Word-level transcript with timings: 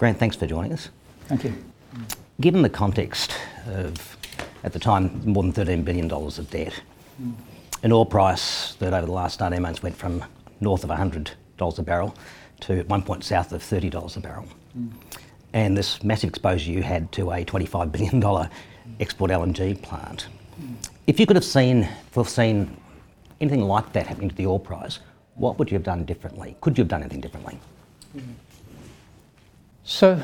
Grant, 0.00 0.18
thanks 0.18 0.34
for 0.34 0.46
joining 0.46 0.72
us. 0.72 0.88
Thank 1.26 1.44
you. 1.44 1.52
Given 2.40 2.62
the 2.62 2.70
context 2.70 3.34
of, 3.66 4.16
at 4.64 4.72
the 4.72 4.78
time, 4.78 5.20
more 5.26 5.42
than 5.42 5.52
$13 5.52 5.84
billion 5.84 6.10
of 6.10 6.50
debt, 6.50 6.72
an 7.82 7.92
oil 7.92 8.06
price 8.06 8.76
that 8.76 8.94
over 8.94 9.04
the 9.04 9.12
last 9.12 9.42
18 9.42 9.60
months 9.60 9.82
went 9.82 9.94
from 9.94 10.24
north 10.58 10.84
of 10.84 10.88
$100 10.88 11.32
a 11.78 11.82
barrel 11.82 12.16
to 12.60 12.78
at 12.78 12.88
one 12.88 13.02
point 13.02 13.24
south 13.24 13.52
of 13.52 13.60
$30 13.60 14.16
a 14.16 14.20
barrel, 14.20 14.46
and 15.52 15.76
this 15.76 16.02
massive 16.02 16.30
exposure 16.30 16.72
you 16.72 16.82
had 16.82 17.12
to 17.12 17.30
a 17.32 17.44
$25 17.44 17.92
billion 17.92 18.48
export 19.00 19.30
LNG 19.30 19.82
plant. 19.82 20.28
If 21.08 21.20
you 21.20 21.26
could 21.26 21.36
have 21.36 21.44
seen, 21.44 21.86
foreseen 22.10 22.74
anything 23.42 23.64
like 23.64 23.92
that 23.92 24.06
happening 24.06 24.30
to 24.30 24.34
the 24.34 24.46
oil 24.46 24.60
price, 24.60 25.00
what 25.34 25.58
would 25.58 25.70
you 25.70 25.74
have 25.74 25.84
done 25.84 26.06
differently? 26.06 26.56
Could 26.62 26.78
you 26.78 26.84
have 26.84 26.88
done 26.88 27.02
anything 27.02 27.20
differently? 27.20 27.58
Hmm. 28.12 28.20
So, 29.84 30.22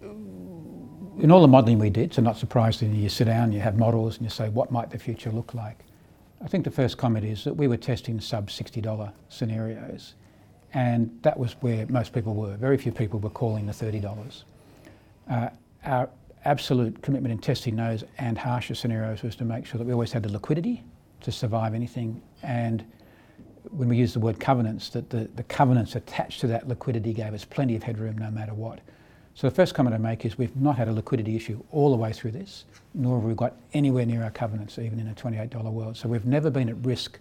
in 0.00 1.30
all 1.30 1.40
the 1.40 1.48
modelling 1.48 1.78
we 1.78 1.90
did, 1.90 2.14
so 2.14 2.22
not 2.22 2.36
surprisingly, 2.36 2.98
you 2.98 3.08
sit 3.08 3.26
down, 3.26 3.52
you 3.52 3.60
have 3.60 3.76
models, 3.78 4.16
and 4.16 4.24
you 4.24 4.30
say, 4.30 4.48
what 4.48 4.72
might 4.72 4.90
the 4.90 4.98
future 4.98 5.30
look 5.30 5.54
like? 5.54 5.78
I 6.42 6.48
think 6.48 6.64
the 6.64 6.70
first 6.70 6.98
comment 6.98 7.24
is 7.24 7.44
that 7.44 7.54
we 7.54 7.68
were 7.68 7.76
testing 7.76 8.20
sub 8.20 8.48
$60 8.48 9.12
scenarios, 9.28 10.14
and 10.74 11.16
that 11.22 11.38
was 11.38 11.52
where 11.60 11.86
most 11.86 12.12
people 12.12 12.34
were. 12.34 12.56
Very 12.56 12.76
few 12.76 12.90
people 12.90 13.20
were 13.20 13.30
calling 13.30 13.66
the 13.66 13.72
$30. 13.72 14.42
Uh, 15.30 15.48
our 15.84 16.10
absolute 16.44 17.00
commitment 17.02 17.32
in 17.32 17.38
testing 17.38 17.76
those 17.76 18.02
and 18.18 18.36
harsher 18.36 18.74
scenarios 18.74 19.22
was 19.22 19.36
to 19.36 19.44
make 19.44 19.64
sure 19.64 19.78
that 19.78 19.86
we 19.86 19.92
always 19.92 20.10
had 20.10 20.24
the 20.24 20.32
liquidity 20.32 20.82
to 21.20 21.30
survive 21.30 21.72
anything, 21.72 22.20
and 22.42 22.84
when 23.70 23.88
we 23.88 23.96
use 23.96 24.12
the 24.12 24.20
word 24.20 24.40
covenants, 24.40 24.88
that 24.90 25.10
the, 25.10 25.28
the 25.36 25.42
covenants 25.44 25.94
attached 25.94 26.40
to 26.40 26.46
that 26.48 26.68
liquidity 26.68 27.12
gave 27.12 27.32
us 27.32 27.44
plenty 27.44 27.76
of 27.76 27.82
headroom 27.82 28.18
no 28.18 28.30
matter 28.30 28.54
what. 28.54 28.80
So 29.34 29.48
the 29.48 29.54
first 29.54 29.74
comment 29.74 29.94
I 29.94 29.98
make 29.98 30.26
is 30.26 30.36
we've 30.36 30.54
not 30.56 30.76
had 30.76 30.88
a 30.88 30.92
liquidity 30.92 31.36
issue 31.36 31.62
all 31.70 31.90
the 31.90 31.96
way 31.96 32.12
through 32.12 32.32
this, 32.32 32.64
nor 32.92 33.18
have 33.18 33.24
we 33.24 33.34
got 33.34 33.54
anywhere 33.72 34.04
near 34.04 34.22
our 34.22 34.30
covenants, 34.30 34.78
even 34.78 35.00
in 35.00 35.08
a 35.08 35.14
$28 35.14 35.72
world. 35.72 35.96
So 35.96 36.08
we've 36.08 36.26
never 36.26 36.50
been 36.50 36.68
at 36.68 36.76
risk 36.84 37.18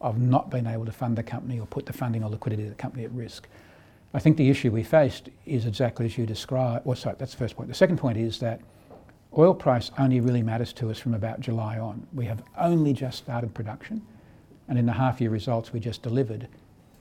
of 0.00 0.20
not 0.20 0.50
being 0.50 0.66
able 0.66 0.84
to 0.84 0.92
fund 0.92 1.16
the 1.16 1.22
company 1.22 1.58
or 1.58 1.66
put 1.66 1.84
the 1.86 1.92
funding 1.92 2.22
or 2.22 2.30
liquidity 2.30 2.64
of 2.64 2.68
the 2.68 2.76
company 2.76 3.04
at 3.04 3.10
risk. 3.12 3.48
I 4.14 4.20
think 4.20 4.36
the 4.36 4.48
issue 4.48 4.70
we 4.70 4.84
faced 4.84 5.30
is 5.44 5.66
exactly 5.66 6.06
as 6.06 6.16
you 6.16 6.26
described. 6.26 6.86
Well, 6.86 6.96
sorry, 6.96 7.16
that's 7.18 7.32
the 7.32 7.38
first 7.38 7.56
point. 7.56 7.68
The 7.68 7.74
second 7.74 7.98
point 7.98 8.16
is 8.16 8.38
that 8.38 8.60
oil 9.36 9.52
price 9.52 9.90
only 9.98 10.20
really 10.20 10.42
matters 10.42 10.72
to 10.74 10.90
us 10.90 10.98
from 10.98 11.14
about 11.14 11.40
July 11.40 11.78
on. 11.78 12.06
We 12.14 12.24
have 12.26 12.42
only 12.56 12.92
just 12.92 13.18
started 13.18 13.52
production, 13.52 14.00
and 14.68 14.78
in 14.78 14.86
the 14.86 14.92
half 14.92 15.20
year 15.20 15.30
results 15.30 15.72
we 15.72 15.80
just 15.80 16.02
delivered, 16.02 16.48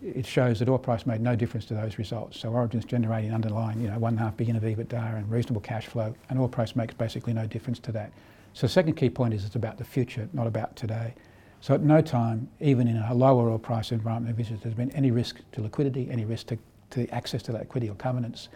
it 0.01 0.25
shows 0.25 0.59
that 0.59 0.69
oil 0.69 0.77
price 0.77 1.05
made 1.05 1.21
no 1.21 1.35
difference 1.35 1.65
to 1.65 1.73
those 1.73 1.97
results. 1.97 2.39
So 2.39 2.49
Origin's 2.49 2.85
generating 2.85 3.33
underlying, 3.33 3.81
you 3.81 3.89
know, 3.89 3.97
one 3.97 4.13
and 4.13 4.19
a 4.21 4.23
half 4.25 4.37
billion 4.37 4.55
of 4.55 4.63
EBITDA 4.63 5.17
and 5.17 5.29
reasonable 5.29 5.61
cash 5.61 5.87
flow, 5.87 6.15
and 6.29 6.39
oil 6.39 6.47
price 6.47 6.75
makes 6.75 6.93
basically 6.93 7.33
no 7.33 7.47
difference 7.47 7.79
to 7.79 7.91
that. 7.93 8.11
So 8.53 8.67
the 8.67 8.73
second 8.73 8.93
key 8.93 9.09
point 9.09 9.33
is 9.33 9.43
it's 9.43 9.55
about 9.55 9.77
the 9.77 9.83
future, 9.83 10.29
not 10.33 10.47
about 10.47 10.75
today. 10.75 11.13
So 11.61 11.73
at 11.73 11.81
no 11.81 12.01
time, 12.01 12.47
even 12.59 12.87
in 12.87 12.97
a 12.97 13.13
lower 13.13 13.49
oil 13.49 13.57
price 13.57 13.91
environment, 13.91 14.37
there's 14.37 14.73
been 14.75 14.91
any 14.91 15.11
risk 15.11 15.39
to 15.53 15.61
liquidity, 15.61 16.07
any 16.11 16.25
risk 16.25 16.47
to, 16.47 16.57
to 16.91 17.07
access 17.09 17.41
to 17.43 17.51
that 17.53 17.61
liquidity 17.61 17.91
or 17.91 17.95
covenants. 17.95 18.49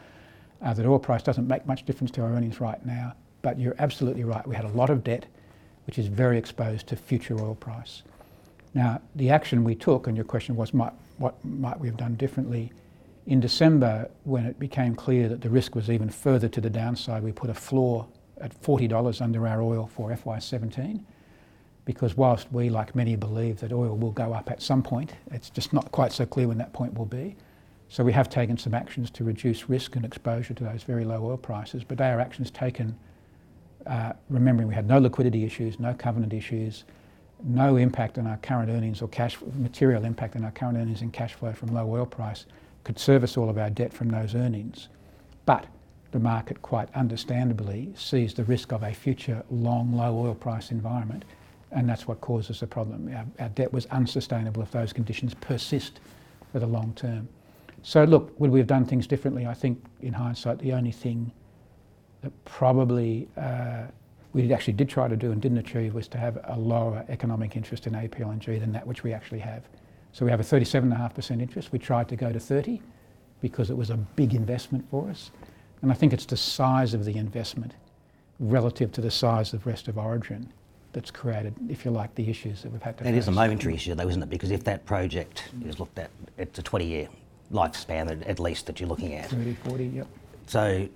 Uh, 0.61 0.73
that 0.73 0.85
oil 0.85 0.99
price 0.99 1.23
doesn't 1.23 1.47
make 1.47 1.65
much 1.65 1.85
difference 1.85 2.11
to 2.11 2.21
our 2.21 2.31
earnings 2.31 2.61
right 2.61 2.85
now, 2.85 3.13
but 3.41 3.59
you're 3.59 3.75
absolutely 3.79 4.23
right. 4.23 4.45
We 4.47 4.55
had 4.55 4.65
a 4.65 4.69
lot 4.69 4.91
of 4.91 5.03
debt, 5.03 5.25
which 5.87 5.97
is 5.97 6.05
very 6.05 6.37
exposed 6.37 6.85
to 6.87 6.95
future 6.95 7.39
oil 7.39 7.55
price. 7.55 8.03
Now, 8.73 9.01
the 9.15 9.29
action 9.29 9.63
we 9.63 9.75
took, 9.75 10.07
and 10.07 10.15
your 10.15 10.25
question 10.25 10.55
was, 10.55 10.73
might, 10.73 10.93
what 11.17 11.43
might 11.43 11.79
we 11.79 11.87
have 11.87 11.97
done 11.97 12.15
differently? 12.15 12.71
In 13.27 13.39
December, 13.39 14.09
when 14.23 14.45
it 14.45 14.59
became 14.59 14.95
clear 14.95 15.27
that 15.29 15.41
the 15.41 15.49
risk 15.49 15.75
was 15.75 15.89
even 15.89 16.09
further 16.09 16.47
to 16.49 16.61
the 16.61 16.69
downside, 16.69 17.23
we 17.23 17.31
put 17.31 17.49
a 17.49 17.53
floor 17.53 18.07
at 18.39 18.59
$40 18.61 19.21
under 19.21 19.47
our 19.47 19.61
oil 19.61 19.89
for 19.93 20.09
FY17 20.09 21.03
because 21.85 22.15
whilst 22.15 22.51
we, 22.51 22.69
like 22.69 22.95
many, 22.95 23.15
believe 23.15 23.59
that 23.59 23.73
oil 23.73 23.97
will 23.97 24.11
go 24.11 24.33
up 24.33 24.51
at 24.51 24.61
some 24.61 24.83
point, 24.83 25.13
it's 25.31 25.49
just 25.49 25.73
not 25.73 25.91
quite 25.91 26.11
so 26.11 26.25
clear 26.25 26.47
when 26.47 26.57
that 26.57 26.73
point 26.73 26.93
will 26.97 27.05
be. 27.05 27.35
So 27.89 28.03
we 28.03 28.13
have 28.13 28.29
taken 28.29 28.57
some 28.57 28.73
actions 28.73 29.09
to 29.11 29.23
reduce 29.23 29.67
risk 29.67 29.95
and 29.95 30.05
exposure 30.05 30.53
to 30.53 30.63
those 30.63 30.83
very 30.83 31.03
low 31.03 31.25
oil 31.25 31.37
prices, 31.37 31.83
but 31.83 31.97
they 31.97 32.09
are 32.09 32.19
actions 32.19 32.51
taken 32.51 32.97
uh, 33.85 34.13
remembering 34.29 34.69
we 34.69 34.75
had 34.75 34.87
no 34.87 34.99
liquidity 34.99 35.43
issues, 35.43 35.79
no 35.79 35.93
covenant 35.93 36.33
issues, 36.33 36.85
no 37.43 37.77
impact 37.77 38.17
on 38.17 38.27
our 38.27 38.37
current 38.37 38.69
earnings 38.69 39.01
or 39.01 39.07
cash 39.07 39.37
material 39.55 40.05
impact 40.05 40.35
on 40.35 40.45
our 40.45 40.51
current 40.51 40.77
earnings 40.77 41.01
and 41.01 41.11
cash 41.11 41.33
flow 41.33 41.53
from 41.53 41.73
low 41.73 41.89
oil 41.89 42.05
price, 42.05 42.45
could 42.83 42.97
service 42.97 43.37
all 43.37 43.49
of 43.49 43.57
our 43.57 43.69
debt 43.69 43.93
from 43.93 44.09
those 44.09 44.35
earnings. 44.35 44.89
But 45.45 45.65
the 46.11 46.19
market 46.19 46.61
quite 46.61 46.93
understandably 46.95 47.93
sees 47.95 48.33
the 48.33 48.43
risk 48.43 48.71
of 48.71 48.83
a 48.83 48.93
future 48.93 49.43
long 49.49 49.93
low 49.93 50.17
oil 50.17 50.35
price 50.35 50.71
environment 50.71 51.25
and 51.71 51.87
that's 51.87 52.07
what 52.07 52.19
causes 52.21 52.59
the 52.59 52.67
problem. 52.67 53.13
Our, 53.15 53.25
our, 53.39 53.49
debt 53.49 53.71
was 53.71 53.85
unsustainable 53.87 54.61
if 54.61 54.71
those 54.71 54.91
conditions 54.91 55.33
persist 55.35 55.99
for 56.51 56.59
the 56.59 56.67
long 56.67 56.93
term. 56.95 57.27
So 57.83 58.03
look, 58.03 58.37
would 58.39 58.51
we 58.51 58.59
have 58.59 58.67
done 58.67 58.85
things 58.85 59.07
differently? 59.07 59.47
I 59.47 59.53
think 59.53 59.83
in 60.01 60.13
hindsight 60.13 60.59
the 60.59 60.73
only 60.73 60.91
thing 60.91 61.31
that 62.21 62.31
probably 62.45 63.27
uh, 63.37 63.85
we 64.33 64.53
actually 64.53 64.73
did 64.73 64.89
try 64.89 65.07
to 65.07 65.15
do 65.15 65.31
and 65.31 65.41
didn't 65.41 65.57
achieve 65.57 65.93
was 65.93 66.07
to 66.09 66.17
have 66.17 66.39
a 66.45 66.57
lower 66.57 67.05
economic 67.09 67.55
interest 67.55 67.87
in 67.87 67.93
APLNG 67.93 68.59
than 68.59 68.71
that 68.71 68.85
which 68.87 69.03
we 69.03 69.13
actually 69.13 69.39
have. 69.39 69.63
So 70.13 70.25
we 70.25 70.31
have 70.31 70.39
a 70.39 70.43
37.5% 70.43 71.41
interest. 71.41 71.71
We 71.71 71.79
tried 71.79 72.07
to 72.09 72.15
go 72.15 72.31
to 72.31 72.39
30 72.39 72.81
because 73.41 73.69
it 73.69 73.77
was 73.77 73.89
a 73.89 73.97
big 73.97 74.33
investment 74.33 74.85
for 74.89 75.09
us. 75.09 75.31
And 75.81 75.91
I 75.91 75.95
think 75.95 76.13
it's 76.13 76.25
the 76.25 76.37
size 76.37 76.93
of 76.93 77.05
the 77.05 77.17
investment 77.17 77.73
relative 78.39 78.91
to 78.93 79.01
the 79.01 79.11
size 79.11 79.53
of 79.53 79.63
the 79.63 79.69
rest 79.69 79.87
of 79.87 79.97
Origin 79.97 80.51
that's 80.93 81.11
created, 81.11 81.53
if 81.69 81.85
you 81.85 81.91
like, 81.91 82.13
the 82.15 82.29
issues 82.29 82.61
that 82.63 82.71
we've 82.71 82.81
had 82.81 82.97
to 82.97 83.03
It 83.03 83.11
face. 83.11 83.19
is 83.23 83.27
a 83.27 83.31
momentary 83.31 83.75
issue 83.75 83.95
though, 83.95 84.07
isn't 84.07 84.21
it? 84.23 84.29
Because 84.29 84.51
if 84.51 84.63
that 84.65 84.85
project 84.85 85.43
is 85.65 85.79
looked 85.79 85.97
at, 85.97 86.09
it's 86.37 86.59
a 86.59 86.63
20 86.63 86.85
year 86.85 87.07
lifespan 87.51 88.27
at 88.27 88.39
least 88.39 88.65
that 88.67 88.79
you're 88.79 88.89
looking 88.89 89.13
at. 89.13 89.29
30, 89.29 89.53
40, 89.65 89.85
yep. 89.87 90.07
So, 90.47 90.87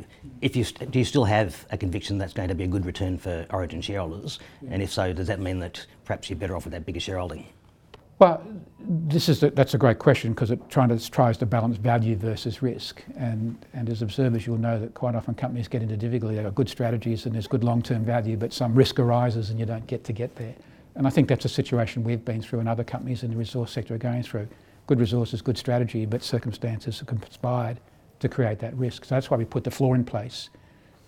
if 0.41 0.55
you 0.55 0.63
st- 0.63 0.91
do 0.91 0.99
you 0.99 1.05
still 1.05 1.25
have 1.25 1.65
a 1.71 1.77
conviction 1.77 2.17
that's 2.17 2.33
going 2.33 2.49
to 2.49 2.55
be 2.55 2.65
a 2.65 2.67
good 2.67 2.85
return 2.85 3.17
for 3.17 3.45
Origin 3.51 3.81
shareholders? 3.81 4.39
And 4.69 4.81
if 4.81 4.91
so, 4.91 5.13
does 5.13 5.27
that 5.27 5.39
mean 5.39 5.59
that 5.59 5.85
perhaps 6.03 6.29
you're 6.29 6.37
better 6.37 6.55
off 6.55 6.65
with 6.65 6.73
that 6.73 6.85
bigger 6.85 6.99
shareholding? 6.99 7.45
Well, 8.17 8.41
this 8.79 9.27
is 9.27 9.43
a, 9.43 9.49
that's 9.49 9.73
a 9.73 9.77
great 9.77 9.99
question 9.99 10.31
because 10.31 10.49
it 10.49 10.69
trying 10.69 10.87
to, 10.89 11.11
tries 11.11 11.37
to 11.39 11.45
balance 11.45 11.75
value 11.75 12.15
versus 12.15 12.61
risk. 12.61 13.03
And, 13.17 13.57
and 13.73 13.89
as 13.89 14.01
observers, 14.01 14.47
you'll 14.47 14.57
know 14.57 14.79
that 14.79 14.93
quite 14.93 15.15
often 15.15 15.33
companies 15.35 15.67
get 15.67 15.81
into 15.81 15.97
difficulty. 15.97 16.35
They've 16.35 16.45
got 16.45 16.55
good 16.55 16.69
strategies 16.69 17.25
and 17.25 17.35
there's 17.35 17.47
good 17.47 17.63
long-term 17.63 18.05
value, 18.05 18.37
but 18.37 18.53
some 18.53 18.73
risk 18.73 18.99
arises 18.99 19.49
and 19.49 19.59
you 19.59 19.65
don't 19.65 19.85
get 19.85 20.05
to 20.05 20.13
get 20.13 20.33
there. 20.37 20.55
And 20.95 21.05
I 21.05 21.09
think 21.09 21.27
that's 21.27 21.43
a 21.43 21.49
situation 21.49 22.05
we've 22.05 22.23
been 22.23 22.41
through 22.41 22.59
and 22.59 22.69
other 22.69 22.85
companies 22.85 23.23
in 23.23 23.31
the 23.31 23.37
resource 23.37 23.71
sector 23.71 23.95
are 23.95 23.97
going 23.97 24.23
through. 24.23 24.47
Good 24.87 25.01
resources, 25.01 25.41
good 25.41 25.57
strategy, 25.57 26.05
but 26.05 26.23
circumstances 26.23 26.99
have 26.99 27.07
conspired 27.09 27.81
to 28.19 28.29
create 28.29 28.59
that 28.59 28.75
risk. 28.75 29.05
So 29.05 29.15
that's 29.15 29.29
why 29.29 29.37
we 29.37 29.45
put 29.45 29.63
the 29.63 29.71
floor 29.71 29.95
in 29.95 30.03
place 30.03 30.49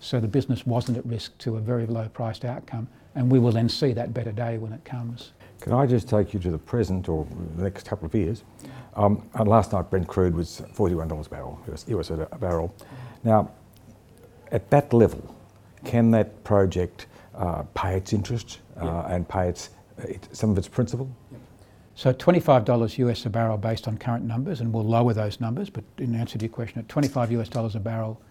so 0.00 0.20
the 0.20 0.28
business 0.28 0.66
wasn't 0.66 0.96
at 0.98 1.06
risk 1.06 1.36
to 1.38 1.56
a 1.56 1.60
very 1.60 1.86
low 1.86 2.08
priced 2.08 2.44
outcome 2.44 2.88
and 3.14 3.30
we 3.30 3.38
will 3.38 3.52
then 3.52 3.68
see 3.68 3.92
that 3.92 4.14
better 4.14 4.32
day 4.32 4.58
when 4.58 4.72
it 4.72 4.84
comes. 4.84 5.32
Can 5.60 5.72
I 5.72 5.86
just 5.86 6.08
take 6.08 6.32
you 6.32 6.40
to 6.40 6.50
the 6.50 6.58
present 6.58 7.08
or 7.08 7.26
the 7.56 7.64
next 7.64 7.86
couple 7.86 8.06
of 8.06 8.14
years? 8.14 8.44
Um, 8.94 9.28
and 9.34 9.48
last 9.48 9.72
night 9.72 9.90
Brent 9.90 10.06
crude 10.06 10.34
was 10.34 10.62
$41 10.74 11.26
a 11.26 11.28
barrel, 11.28 11.60
US, 11.72 11.84
US 11.88 12.10
a 12.10 12.28
barrel. 12.40 12.72
Now, 13.24 13.50
at 14.52 14.70
that 14.70 14.92
level, 14.92 15.34
can 15.84 16.10
that 16.12 16.44
project 16.44 17.06
uh, 17.34 17.62
pay 17.74 17.96
its 17.96 18.12
interest 18.12 18.60
uh, 18.80 18.84
yeah. 18.84 19.14
and 19.14 19.28
pay 19.28 19.48
its, 19.48 19.70
it, 19.98 20.28
some 20.32 20.50
of 20.50 20.58
its 20.58 20.68
principal? 20.68 21.10
So 21.98 22.12
$25 22.12 22.98
US 22.98 23.26
a 23.26 23.28
barrel 23.28 23.58
based 23.58 23.88
on 23.88 23.98
current 23.98 24.24
numbers, 24.24 24.60
and 24.60 24.72
we'll 24.72 24.84
lower 24.84 25.12
those 25.12 25.40
numbers, 25.40 25.68
but 25.68 25.82
in 25.96 26.14
answer 26.14 26.38
to 26.38 26.44
your 26.44 26.52
question, 26.52 26.78
at 26.78 26.86
$25 26.86 27.32
US 27.32 27.74
a 27.74 27.80
barrel, 27.80 28.22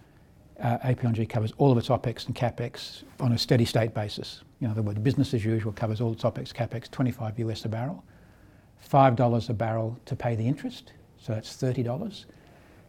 uh, 0.58 0.78
APLNG 0.78 1.28
covers 1.28 1.52
all 1.58 1.70
of 1.70 1.76
its 1.76 1.88
OPEX 1.88 2.28
and 2.28 2.34
CAPEX 2.34 3.02
on 3.20 3.32
a 3.32 3.38
steady 3.38 3.66
state 3.66 3.92
basis. 3.92 4.40
You 4.60 4.68
know, 4.68 4.72
the 4.72 4.80
word 4.80 5.04
business 5.04 5.34
as 5.34 5.44
usual 5.44 5.72
covers 5.72 6.00
all 6.00 6.12
its 6.12 6.24
OPEX, 6.24 6.54
CAPEX, 6.54 6.90
25 6.90 7.40
US 7.40 7.66
a 7.66 7.68
barrel. 7.68 8.02
$5 8.90 9.50
a 9.50 9.52
barrel 9.52 10.00
to 10.06 10.16
pay 10.16 10.34
the 10.34 10.48
interest, 10.48 10.94
so 11.18 11.34
that's 11.34 11.54
$30. 11.54 12.24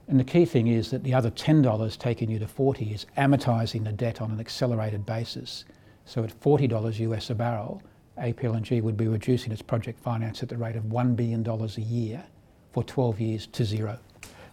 And 0.08 0.18
the 0.18 0.24
key 0.24 0.46
thing 0.46 0.68
is 0.68 0.92
that 0.92 1.04
the 1.04 1.14
other 1.14 1.30
$10 1.30 1.98
taking 1.98 2.32
you 2.32 2.40
to 2.40 2.48
40 2.48 2.94
is 2.94 3.06
amortizing 3.18 3.84
the 3.84 3.92
debt 3.92 4.22
on 4.22 4.32
an 4.32 4.40
accelerated 4.40 5.06
basis. 5.06 5.66
So 6.06 6.24
at 6.24 6.40
$40 6.40 7.00
US 7.00 7.30
a 7.30 7.36
barrel, 7.36 7.82
APLNG 8.20 8.82
would 8.82 8.98
be 8.98 9.08
reducing 9.08 9.52
its 9.52 9.62
project 9.62 10.00
finance 10.00 10.44
at 10.44 10.50
the 10.50 10.58
rate 10.58 10.76
of 10.76 10.84
$1 10.84 11.16
billion 11.16 11.48
a 11.48 11.82
year 11.82 12.24
for 12.72 12.84
12 12.84 13.20
years 13.20 13.48
to 13.48 13.66
zero. 13.66 13.98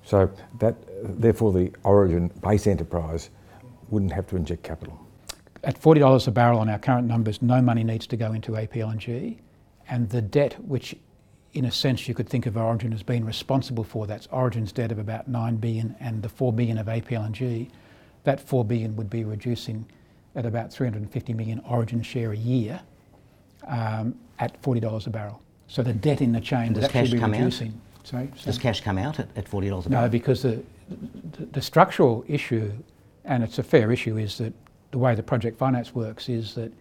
So 0.05 0.31
that, 0.61 0.77
therefore, 1.03 1.53
the 1.53 1.73
Origin 1.83 2.29
base 2.41 2.67
enterprise 2.67 3.31
wouldn't 3.89 4.13
have 4.13 4.27
to 4.29 4.37
inject 4.37 4.63
capital. 4.63 4.99
At 5.65 5.81
$40 5.81 6.27
a 6.27 6.31
barrel 6.31 6.61
on 6.61 6.69
our 6.69 6.79
current 6.79 7.09
numbers, 7.09 7.43
no 7.43 7.61
money 7.61 7.83
needs 7.83 8.07
to 8.09 8.17
go 8.17 8.33
into 8.33 8.53
APLNG, 8.53 9.39
and 9.89 10.09
the 10.09 10.23
debt, 10.23 10.55
which 10.65 10.95
in 11.55 11.65
a 11.65 11.73
sense 11.73 12.07
you 12.07 12.15
could 12.15 12.29
think 12.29 12.47
of 12.47 12.57
Origin 12.57 12.93
as 12.93 13.03
being 13.03 13.25
responsible 13.25 13.83
for, 13.83 14.07
that's 14.07 14.29
Origin's 14.29 14.73
debt 14.73 14.93
of 14.93 14.99
about 14.99 15.27
9 15.27 15.57
billion 15.57 15.97
and 16.01 16.23
the 16.23 16.29
4 16.29 16.53
billion 16.53 16.79
of 16.79 16.87
APLNG, 16.87 17.71
that 18.25 18.41
4 18.41 18.65
billion 18.65 18.95
would 18.97 19.09
be 19.09 19.25
reducing 19.25 19.87
at 20.35 20.45
about 20.45 20.73
350 20.73 21.33
million 21.33 21.61
origin 21.67 22.03
share 22.03 22.33
a 22.33 22.37
year 22.37 22.81
um, 23.67 24.15
at 24.39 24.61
$40 24.63 25.07
a 25.07 25.11
barrel. 25.11 25.43
So 25.69 25.83
the 25.83 25.93
debt 25.93 26.21
in 26.21 26.33
the 26.33 26.41
chain 26.41 26.73
Does 26.73 26.85
cash 26.85 26.97
actually 26.97 27.17
be 27.17 27.21
come 27.21 27.35
out? 27.35 27.39
reducing. 27.39 27.81
Sorry, 28.05 28.31
Does 28.45 28.59
cash 28.59 28.81
come 28.83 28.99
out 28.99 29.19
at, 29.19 29.29
at 29.37 29.51
$40 29.51 29.87
a 29.87 29.89
barrel? 29.89 30.05
No, 30.05 30.09
because 30.09 30.43
the, 30.43 30.63
the, 31.33 31.47
the 31.47 31.63
structural 31.63 32.25
issue, 32.29 32.73
and 33.25 33.43
it's 33.43 33.59
a 33.59 33.65
fair 33.65 33.91
issue, 33.91 34.17
is 34.17 34.39
that 34.39 34.53
the 34.93 34.99
way 34.99 35.15
the 35.15 35.23
project 35.23 35.59
finance 35.59 35.95
works 35.95 36.29
is 36.29 36.55
that 36.55 36.73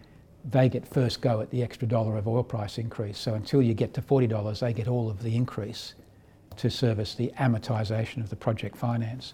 they 0.52 0.70
get 0.70 0.88
first 0.88 1.22
go 1.22 1.42
at 1.42 1.50
the 1.50 1.64
extra 1.64 1.88
dollar 1.88 2.18
of 2.18 2.28
oil 2.28 2.44
price 2.44 2.78
increase. 2.78 3.18
So 3.18 3.34
until 3.34 3.62
you 3.62 3.74
get 3.74 3.94
to 3.96 4.02
$40, 4.02 4.60
they 4.60 4.74
get 4.74 4.88
all 4.88 5.10
of 5.10 5.24
the 5.24 5.36
increase 5.36 5.96
to 6.58 6.70
service 6.70 7.16
the 7.16 7.32
amortisation 7.40 8.18
of 8.18 8.30
the 8.30 8.36
project 8.36 8.78
finance. 8.78 9.34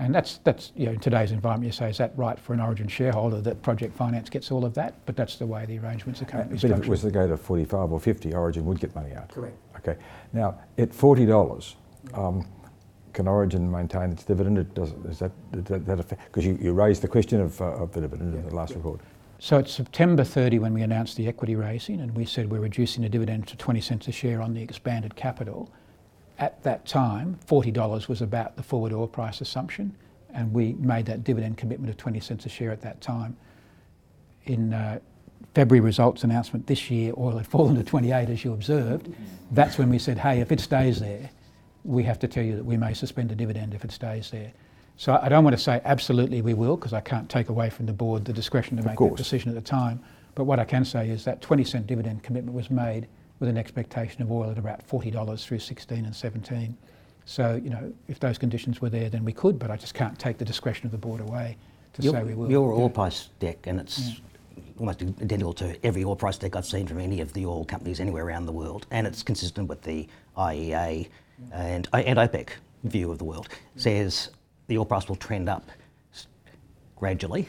And 0.00 0.14
that's, 0.14 0.38
that's 0.38 0.72
you 0.74 0.86
know, 0.86 0.92
in 0.92 0.98
today's 0.98 1.30
environment, 1.30 1.66
you 1.66 1.72
say, 1.72 1.90
is 1.90 1.98
that 1.98 2.16
right 2.16 2.38
for 2.38 2.54
an 2.54 2.60
Origin 2.60 2.88
shareholder 2.88 3.42
that 3.42 3.60
project 3.60 3.94
finance 3.94 4.30
gets 4.30 4.50
all 4.50 4.64
of 4.64 4.72
that? 4.74 4.94
But 5.04 5.14
that's 5.14 5.36
the 5.36 5.46
way 5.46 5.66
the 5.66 5.78
arrangements 5.78 6.22
are 6.22 6.24
currently 6.24 6.56
But 6.56 6.70
if 6.70 6.84
it 6.84 6.88
was 6.88 7.02
to 7.02 7.10
go 7.10 7.28
to 7.28 7.36
45 7.36 7.92
or 7.92 8.00
50, 8.00 8.32
Origin 8.32 8.64
would 8.64 8.80
get 8.80 8.94
money 8.94 9.14
out. 9.14 9.28
Correct. 9.28 9.56
Okay. 9.76 9.96
Now, 10.32 10.58
at 10.78 10.90
$40, 10.90 11.74
um, 12.14 12.46
can 13.12 13.28
Origin 13.28 13.70
maintain 13.70 14.10
its 14.10 14.24
dividend? 14.24 14.56
It 14.56 14.74
does, 14.74 14.94
is 15.06 15.18
that, 15.18 15.32
that, 15.52 15.84
that 15.84 16.08
because 16.08 16.46
you, 16.46 16.58
you 16.62 16.72
raised 16.72 17.02
the 17.02 17.08
question 17.08 17.42
of, 17.42 17.60
uh, 17.60 17.66
of 17.66 17.92
the 17.92 18.00
dividend 18.00 18.34
in 18.34 18.48
the 18.48 18.54
last 18.54 18.74
report. 18.74 19.00
So 19.38 19.58
it's 19.58 19.72
September 19.72 20.24
30 20.24 20.60
when 20.60 20.72
we 20.72 20.80
announced 20.80 21.18
the 21.18 21.28
equity 21.28 21.56
raising, 21.56 22.00
and 22.00 22.14
we 22.14 22.24
said 22.24 22.50
we're 22.50 22.60
reducing 22.60 23.02
the 23.02 23.08
dividend 23.10 23.48
to 23.48 23.56
20 23.56 23.80
cents 23.82 24.08
a 24.08 24.12
share 24.12 24.40
on 24.40 24.54
the 24.54 24.62
expanded 24.62 25.14
capital. 25.14 25.70
At 26.40 26.62
that 26.62 26.86
time, 26.86 27.38
$40 27.46 28.08
was 28.08 28.22
about 28.22 28.56
the 28.56 28.62
forward 28.62 28.94
oil 28.94 29.06
price 29.06 29.42
assumption, 29.42 29.94
and 30.32 30.54
we 30.54 30.72
made 30.72 31.04
that 31.06 31.22
dividend 31.22 31.58
commitment 31.58 31.90
of 31.90 31.98
20 31.98 32.18
cents 32.20 32.46
a 32.46 32.48
share 32.48 32.72
at 32.72 32.80
that 32.80 33.02
time. 33.02 33.36
In 34.46 34.72
uh, 34.72 35.00
February 35.54 35.84
results 35.84 36.24
announcement 36.24 36.66
this 36.66 36.90
year, 36.90 37.12
oil 37.18 37.36
had 37.36 37.46
fallen 37.46 37.76
to 37.76 37.84
28, 37.84 38.30
as 38.30 38.42
you 38.42 38.54
observed. 38.54 39.14
That's 39.50 39.76
when 39.76 39.90
we 39.90 39.98
said, 39.98 40.16
hey, 40.16 40.40
if 40.40 40.50
it 40.50 40.60
stays 40.60 40.98
there, 40.98 41.28
we 41.84 42.02
have 42.04 42.18
to 42.20 42.28
tell 42.28 42.44
you 42.44 42.56
that 42.56 42.64
we 42.64 42.78
may 42.78 42.94
suspend 42.94 43.28
the 43.28 43.34
dividend 43.34 43.74
if 43.74 43.84
it 43.84 43.92
stays 43.92 44.30
there. 44.30 44.52
So 44.96 45.18
I 45.20 45.28
don't 45.28 45.44
want 45.44 45.56
to 45.56 45.62
say 45.62 45.82
absolutely 45.84 46.40
we 46.40 46.54
will, 46.54 46.76
because 46.76 46.94
I 46.94 47.00
can't 47.00 47.28
take 47.28 47.50
away 47.50 47.68
from 47.68 47.84
the 47.84 47.92
board 47.92 48.24
the 48.24 48.32
discretion 48.32 48.78
to 48.78 48.82
make 48.82 48.98
that 48.98 49.16
decision 49.16 49.50
at 49.50 49.56
the 49.56 49.60
time. 49.60 50.00
But 50.34 50.44
what 50.44 50.58
I 50.58 50.64
can 50.64 50.86
say 50.86 51.10
is 51.10 51.24
that 51.24 51.42
20 51.42 51.64
cent 51.64 51.86
dividend 51.86 52.22
commitment 52.22 52.56
was 52.56 52.70
made 52.70 53.08
with 53.40 53.48
an 53.48 53.56
expectation 53.56 54.22
of 54.22 54.30
oil 54.30 54.50
at 54.50 54.58
about 54.58 54.86
$40 54.86 55.44
through 55.44 55.58
16 55.58 56.04
and 56.04 56.14
17. 56.14 56.76
So, 57.24 57.60
you 57.62 57.70
know, 57.70 57.92
if 58.06 58.20
those 58.20 58.38
conditions 58.38 58.80
were 58.80 58.90
there, 58.90 59.08
then 59.08 59.24
we 59.24 59.32
could, 59.32 59.58
but 59.58 59.70
I 59.70 59.76
just 59.76 59.94
can't 59.94 60.18
take 60.18 60.38
the 60.38 60.44
discretion 60.44 60.86
of 60.86 60.92
the 60.92 60.98
board 60.98 61.20
away 61.20 61.56
to 61.94 62.02
Your, 62.02 62.12
say 62.12 62.22
we 62.22 62.34
will. 62.34 62.50
your 62.50 62.72
Yeah. 62.72 62.82
oil 62.82 62.90
price 62.90 63.30
deck, 63.40 63.66
and 63.66 63.80
it's 63.80 64.20
almost 64.78 65.02
identical 65.02 65.52
to 65.54 65.84
every 65.84 66.04
oil 66.04 66.16
price 66.16 66.38
deck 66.38 66.54
I've 66.54 66.66
seen 66.66 66.86
from 66.86 67.00
any 67.00 67.20
of 67.20 67.32
the 67.32 67.46
oil 67.46 67.64
companies 67.64 67.98
anywhere 67.98 68.24
around 68.26 68.46
the 68.46 68.52
world, 68.52 68.86
and 68.90 69.06
it's 69.06 69.22
consistent 69.22 69.68
with 69.68 69.82
the 69.82 70.06
IEA 70.36 71.08
and, 71.52 71.88
and 71.92 72.18
OPEC 72.18 72.50
view 72.84 73.10
of 73.10 73.18
the 73.18 73.24
world, 73.24 73.48
says 73.76 74.30
the 74.66 74.76
oil 74.76 74.84
price 74.84 75.08
will 75.08 75.16
trend 75.16 75.48
up 75.48 75.70
gradually 76.96 77.48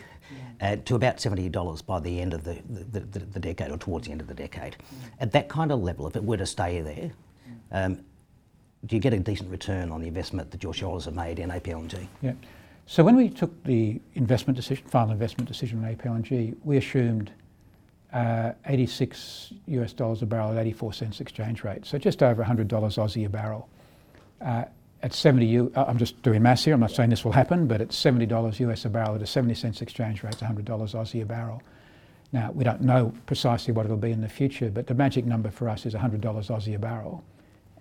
uh, 0.62 0.75
to 0.86 0.95
about 0.95 1.18
$70 1.18 1.86
by 1.86 2.00
the 2.00 2.22
end 2.22 2.33
of 2.33 2.44
the, 2.44 2.57
the, 2.69 3.00
the, 3.00 3.19
the 3.19 3.39
decade 3.39 3.72
or 3.72 3.78
towards 3.78 4.06
the 4.06 4.12
end 4.12 4.22
of 4.22 4.28
the 4.28 4.33
decade. 4.33 4.75
At 5.19 5.31
that 5.31 5.50
kind 5.50 5.72
of 5.72 5.81
level, 5.81 6.07
if 6.07 6.16
it 6.16 6.24
were 6.24 6.38
to 6.38 6.45
stay 6.45 6.81
there, 6.81 7.12
um, 7.72 8.00
do 8.86 8.95
you 8.95 9.01
get 9.01 9.13
a 9.13 9.19
decent 9.19 9.50
return 9.50 9.92
on 9.92 10.01
the 10.01 10.07
investment 10.07 10.51
that 10.51 10.63
your 10.63 10.74
shareholders 10.74 11.06
have 11.06 11.16
made 11.16 11.39
in 11.39 11.50
APLNG? 11.50 12.07
Yeah. 12.22 12.33
So 12.88 13.04
when 13.04 13.16
we 13.16 13.30
took 13.30 13.63
the 13.63 14.01
investment 14.16 14.57
decision, 14.57 14.86
final 14.88 15.12
investment 15.12 15.48
decision 15.48 15.83
on 15.83 15.95
APLNG, 15.95 16.56
we 16.63 16.77
assumed 16.77 17.31
uh, 18.12 18.51
86 18.66 19.54
US 19.68 19.94
dollars 19.94 20.22
a 20.22 20.25
barrel 20.25 20.51
at 20.51 20.57
84 20.57 20.94
cents 20.94 21.22
exchange 21.22 21.63
rate, 21.63 21.86
so 21.86 21.98
just 21.98 22.22
over 22.22 22.42
100 22.42 22.68
dollars 22.68 22.98
Aussie 22.98 23.25
a 23.25 23.30
barrel. 23.30 23.69
Uh, 24.42 24.66
at 25.03 25.13
70, 25.13 25.45
U, 25.48 25.71
uh, 25.75 25.86
I'm 25.88 25.98
just 25.98 26.21
doing 26.21 26.42
maths 26.44 26.63
here. 26.63 26.74
I'm 26.74 26.80
not 26.80 26.92
saying 26.92 27.09
this 27.09 27.25
will 27.25 27.31
happen, 27.31 27.68
but 27.68 27.81
at 27.81 27.92
70 27.92 28.25
dollars 28.27 28.59
US 28.59 28.86
a 28.86 28.89
barrel 28.89 29.15
at 29.15 29.21
a 29.21 29.27
70 29.27 29.56
cents 29.56 29.81
exchange 29.81 30.24
rate, 30.24 30.33
it's 30.33 30.42
100 30.42 30.65
dollars 30.65 30.94
Aussie 30.94 31.21
a 31.21 31.25
barrel. 31.25 31.62
Now 32.31 32.51
we 32.51 32.63
don't 32.63 32.81
know 32.81 33.13
precisely 33.25 33.74
what 33.74 33.86
it'll 33.86 33.98
be 33.98 34.12
in 34.12 34.21
the 34.21 34.30
future, 34.30 34.69
but 34.69 34.88
the 34.88 34.94
magic 34.94 35.25
number 35.25 35.50
for 35.50 35.69
us 35.69 35.86
is 35.86 35.94
100 35.94 36.21
dollars 36.21 36.50
Aussie 36.50 36.75
a 36.75 36.80
barrel. 36.80 37.24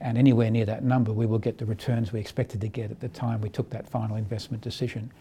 And 0.00 0.16
anywhere 0.16 0.50
near 0.50 0.64
that 0.64 0.82
number, 0.82 1.12
we 1.12 1.26
will 1.26 1.38
get 1.38 1.58
the 1.58 1.66
returns 1.66 2.10
we 2.10 2.20
expected 2.20 2.62
to 2.62 2.68
get 2.68 2.90
at 2.90 3.00
the 3.00 3.08
time 3.08 3.42
we 3.42 3.50
took 3.50 3.68
that 3.70 3.86
final 3.86 4.16
investment 4.16 4.62
decision. 4.62 5.12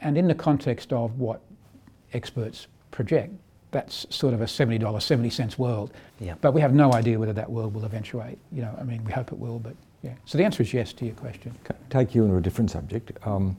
And 0.00 0.18
in 0.18 0.26
the 0.26 0.34
context 0.34 0.92
of 0.92 1.20
what 1.20 1.40
experts 2.12 2.66
project, 2.90 3.32
that's 3.70 4.06
sort 4.10 4.34
of 4.34 4.40
a 4.40 4.44
$70, 4.46 5.00
70 5.02 5.30
cents 5.30 5.56
world. 5.56 5.92
Yeah. 6.18 6.34
But 6.40 6.52
we 6.52 6.60
have 6.62 6.74
no 6.74 6.92
idea 6.94 7.18
whether 7.18 7.32
that 7.34 7.50
world 7.50 7.74
will 7.74 7.84
eventuate. 7.84 8.38
You 8.50 8.62
know, 8.62 8.76
I 8.80 8.82
mean, 8.82 9.04
we 9.04 9.12
hope 9.12 9.32
it 9.32 9.38
will, 9.38 9.60
but 9.60 9.76
yeah. 10.02 10.12
So 10.24 10.38
the 10.38 10.44
answer 10.44 10.62
is 10.62 10.72
yes 10.72 10.92
to 10.94 11.04
your 11.04 11.14
question. 11.14 11.54
Take 11.90 12.14
you 12.14 12.24
into 12.24 12.36
a 12.36 12.40
different 12.40 12.70
subject? 12.70 13.12
Um, 13.26 13.56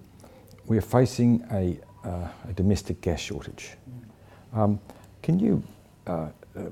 we 0.67 0.77
are 0.77 0.81
facing 0.81 1.45
a, 1.51 1.79
uh, 2.07 2.27
a 2.47 2.53
domestic 2.53 3.01
gas 3.01 3.19
shortage. 3.19 3.71
Um, 4.53 4.79
can 5.21 5.39
you 5.39 5.63
uh, 6.05 6.29
uh, 6.55 6.69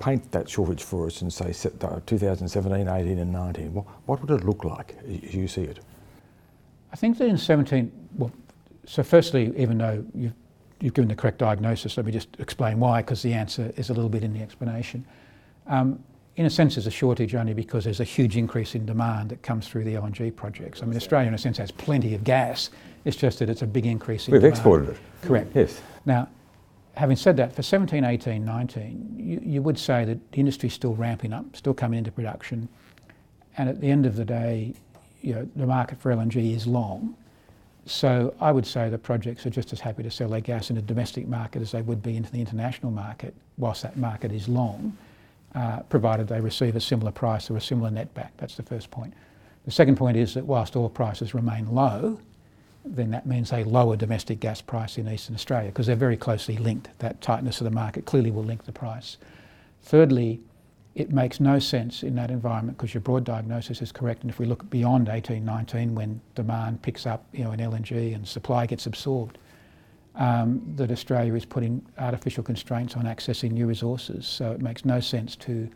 paint 0.00 0.30
that 0.32 0.48
shortage 0.48 0.82
for 0.82 1.06
us 1.06 1.22
and 1.22 1.32
say 1.32 1.50
uh, 1.80 2.00
2017, 2.06 2.88
18 2.88 3.18
and 3.18 3.32
19? 3.32 3.74
What, 3.74 3.84
what 4.06 4.20
would 4.20 4.30
it 4.30 4.44
look 4.44 4.64
like 4.64 4.96
as 5.06 5.34
you 5.34 5.48
see 5.48 5.62
it? 5.62 5.80
I 6.92 6.96
think 6.96 7.18
that 7.18 7.26
in 7.26 7.38
17, 7.38 7.92
well, 8.16 8.32
so 8.86 9.02
firstly, 9.02 9.52
even 9.56 9.78
though 9.78 10.04
you've, 10.14 10.32
you've 10.80 10.94
given 10.94 11.08
the 11.08 11.14
correct 11.14 11.38
diagnosis, 11.38 11.96
let 11.96 12.06
me 12.06 12.12
just 12.12 12.28
explain 12.38 12.78
why, 12.78 13.02
because 13.02 13.22
the 13.22 13.32
answer 13.32 13.72
is 13.76 13.90
a 13.90 13.94
little 13.94 14.10
bit 14.10 14.22
in 14.22 14.32
the 14.32 14.40
explanation. 14.40 15.04
Um, 15.66 16.02
in 16.36 16.44
a 16.44 16.50
sense, 16.50 16.74
there's 16.74 16.86
a 16.86 16.90
shortage 16.90 17.34
only 17.34 17.54
because 17.54 17.84
there's 17.84 18.00
a 18.00 18.04
huge 18.04 18.36
increase 18.36 18.74
in 18.74 18.84
demand 18.84 19.30
that 19.30 19.42
comes 19.42 19.66
through 19.66 19.84
the 19.84 19.94
LNG 19.94 20.36
projects. 20.36 20.82
I 20.82 20.86
mean, 20.86 20.96
Australia, 20.96 21.28
in 21.28 21.34
a 21.34 21.38
sense, 21.38 21.56
has 21.56 21.70
plenty 21.70 22.14
of 22.14 22.24
gas. 22.24 22.70
It's 23.06 23.16
just 23.16 23.38
that 23.38 23.48
it's 23.48 23.62
a 23.62 23.66
big 23.66 23.86
increase 23.86 24.28
in 24.28 24.34
demand. 24.34 24.42
We've 24.42 24.52
demand. 24.52 24.88
exported 24.88 24.88
it. 24.90 25.26
Correct. 25.26 25.56
Yes. 25.56 25.80
Now, 26.04 26.28
having 26.94 27.16
said 27.16 27.38
that, 27.38 27.56
for 27.56 27.62
17, 27.62 28.04
18, 28.04 28.44
19, 28.44 29.14
you, 29.16 29.40
you 29.42 29.62
would 29.62 29.78
say 29.78 30.04
that 30.04 30.32
the 30.32 30.38
industry's 30.38 30.74
still 30.74 30.94
ramping 30.94 31.32
up, 31.32 31.56
still 31.56 31.72
coming 31.72 31.98
into 31.98 32.12
production, 32.12 32.68
and 33.56 33.70
at 33.70 33.80
the 33.80 33.90
end 33.90 34.04
of 34.04 34.16
the 34.16 34.24
day, 34.24 34.74
you 35.22 35.34
know, 35.34 35.48
the 35.56 35.66
market 35.66 35.98
for 35.98 36.14
LNG 36.14 36.54
is 36.54 36.66
long. 36.66 37.16
So 37.86 38.34
I 38.40 38.52
would 38.52 38.66
say 38.66 38.90
the 38.90 38.98
projects 38.98 39.46
are 39.46 39.50
just 39.50 39.72
as 39.72 39.80
happy 39.80 40.02
to 40.02 40.10
sell 40.10 40.28
their 40.28 40.40
gas 40.40 40.68
in 40.68 40.76
the 40.76 40.82
domestic 40.82 41.26
market 41.28 41.62
as 41.62 41.72
they 41.72 41.80
would 41.80 42.02
be 42.02 42.16
into 42.16 42.30
the 42.30 42.40
international 42.40 42.92
market, 42.92 43.34
whilst 43.56 43.82
that 43.84 43.96
market 43.96 44.32
is 44.32 44.48
long, 44.48 44.96
uh, 45.56 45.80
provided 45.88 46.28
they 46.28 46.40
receive 46.40 46.76
a 46.76 46.80
similar 46.80 47.10
price 47.10 47.50
or 47.50 47.56
a 47.56 47.60
similar 47.60 47.90
net 47.90 48.12
back. 48.14 48.32
That's 48.36 48.56
the 48.56 48.62
first 48.62 48.90
point. 48.90 49.14
The 49.64 49.70
second 49.72 49.96
point 49.96 50.16
is 50.16 50.34
that 50.34 50.44
whilst 50.44 50.76
oil 50.76 50.90
prices 50.90 51.34
remain 51.34 51.74
low, 51.74 52.20
then 52.84 53.10
that 53.10 53.26
means 53.26 53.52
a 53.52 53.64
lower 53.64 53.96
domestic 53.96 54.38
gas 54.38 54.60
price 54.60 54.98
in 54.98 55.08
Eastern 55.08 55.34
Australia 55.34 55.70
because 55.70 55.86
they're 55.86 55.96
very 55.96 56.16
closely 56.16 56.56
linked. 56.58 56.90
That 56.98 57.20
tightness 57.20 57.60
of 57.60 57.64
the 57.64 57.70
market 57.70 58.04
clearly 58.04 58.30
will 58.30 58.44
link 58.44 58.64
the 58.64 58.72
price. 58.72 59.16
Thirdly, 59.82 60.40
it 60.94 61.10
makes 61.10 61.40
no 61.40 61.58
sense 61.58 62.02
in 62.02 62.14
that 62.16 62.30
environment 62.30 62.76
because 62.78 62.94
your 62.94 63.00
broad 63.00 63.24
diagnosis 63.24 63.82
is 63.82 63.92
correct. 63.92 64.22
And 64.22 64.30
if 64.30 64.38
we 64.38 64.46
look 64.46 64.68
beyond 64.70 65.08
1819, 65.08 65.94
when 65.94 66.20
demand 66.34 66.82
picks 66.82 67.06
up, 67.06 67.24
you 67.32 67.44
know, 67.44 67.52
in 67.52 67.60
LNG 67.60 68.14
and 68.14 68.28
supply 68.28 68.66
gets 68.66 68.86
absorbed, 68.86 69.38
um, 70.16 70.62
that 70.76 70.90
Australia 70.90 71.34
is 71.34 71.44
putting 71.44 71.84
artificial 71.98 72.42
constraints 72.42 72.96
on 72.96 73.04
accessing 73.04 73.52
new 73.52 73.66
resources. 73.66 74.26
So 74.26 74.52
it 74.52 74.60
makes 74.60 74.84
no 74.84 75.00
sense 75.00 75.36
to 75.36 75.68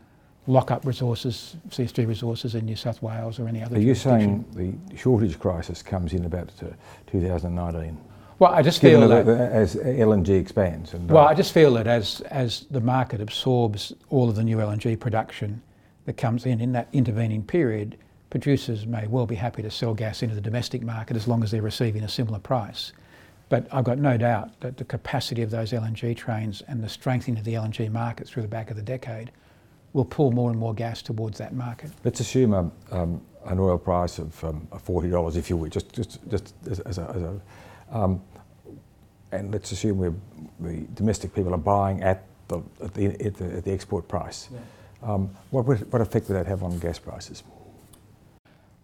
lock 0.46 0.70
up 0.70 0.86
resources, 0.86 1.56
CSG 1.68 2.06
resources 2.06 2.54
in 2.54 2.64
New 2.64 2.76
South 2.76 3.02
Wales 3.02 3.38
or 3.38 3.46
any 3.46 3.62
other. 3.62 3.76
Are 3.76 3.80
you 3.80 3.94
saying 3.94 4.44
the 4.54 4.96
shortage 4.96 5.38
crisis 5.38 5.82
comes 5.82 6.12
in 6.14 6.24
about 6.24 6.50
uh, 6.62 6.66
2019? 7.06 7.98
Well, 8.38 8.52
I 8.52 8.62
just 8.62 8.80
Given 8.80 9.00
feel 9.00 9.08
that, 9.10 9.26
that. 9.26 9.52
as 9.52 9.76
LNG 9.76 10.30
expands. 10.30 10.94
And, 10.94 11.10
uh, 11.10 11.14
Well, 11.14 11.28
I 11.28 11.34
just 11.34 11.52
feel 11.52 11.74
that 11.74 11.86
as, 11.86 12.22
as 12.22 12.64
the 12.70 12.80
market 12.80 13.20
absorbs 13.20 13.92
all 14.08 14.30
of 14.30 14.36
the 14.36 14.42
new 14.42 14.56
LNG 14.56 14.98
production 14.98 15.60
that 16.06 16.16
comes 16.16 16.46
in 16.46 16.58
in 16.58 16.72
that 16.72 16.88
intervening 16.94 17.42
period, 17.42 17.98
producers 18.30 18.86
may 18.86 19.06
well 19.08 19.26
be 19.26 19.34
happy 19.34 19.60
to 19.60 19.70
sell 19.70 19.92
gas 19.92 20.22
into 20.22 20.34
the 20.34 20.40
domestic 20.40 20.80
market 20.82 21.18
as 21.18 21.28
long 21.28 21.42
as 21.44 21.50
they're 21.50 21.60
receiving 21.60 22.02
a 22.02 22.08
similar 22.08 22.38
price. 22.38 22.94
But 23.50 23.66
I've 23.72 23.84
got 23.84 23.98
no 23.98 24.16
doubt 24.16 24.58
that 24.60 24.76
the 24.76 24.84
capacity 24.84 25.42
of 25.42 25.50
those 25.50 25.72
LNG 25.72 26.16
trains 26.16 26.62
and 26.68 26.82
the 26.82 26.88
strengthening 26.88 27.36
of 27.36 27.44
the 27.44 27.54
LNG 27.54 27.90
market 27.90 28.28
through 28.28 28.42
the 28.42 28.48
back 28.48 28.70
of 28.70 28.76
the 28.76 28.82
decade 28.82 29.32
will 29.92 30.04
pull 30.04 30.30
more 30.30 30.50
and 30.50 30.58
more 30.58 30.72
gas 30.72 31.02
towards 31.02 31.36
that 31.38 31.52
market. 31.52 31.90
Let's 32.04 32.20
assume 32.20 32.54
um, 32.54 32.72
um, 32.92 33.20
an 33.46 33.58
oil 33.58 33.76
price 33.76 34.18
of, 34.20 34.42
um, 34.44 34.68
forty 34.78 35.10
dollars, 35.10 35.36
if 35.36 35.50
you 35.50 35.56
will, 35.56 35.68
just 35.68 35.92
just 35.92 36.18
just 36.30 36.54
as, 36.70 36.78
as 36.80 36.98
a, 36.98 37.10
as 37.10 37.22
a 37.22 37.40
um, 37.90 38.22
and 39.32 39.52
let's 39.52 39.72
assume 39.72 39.98
we're, 39.98 40.14
the 40.60 40.86
domestic 40.94 41.34
people 41.34 41.52
are 41.52 41.58
buying 41.58 42.02
at 42.04 42.24
the 42.46 42.58
at 42.82 42.94
the, 42.94 43.06
at 43.06 43.34
the, 43.34 43.56
at 43.56 43.64
the 43.64 43.72
export 43.72 44.06
price. 44.06 44.48
Um, 45.02 45.30
what 45.50 45.64
would, 45.64 45.92
what 45.92 46.02
effect 46.02 46.28
would 46.28 46.36
that 46.36 46.46
have 46.46 46.62
on 46.62 46.78
gas 46.78 46.98
prices? 47.00 47.42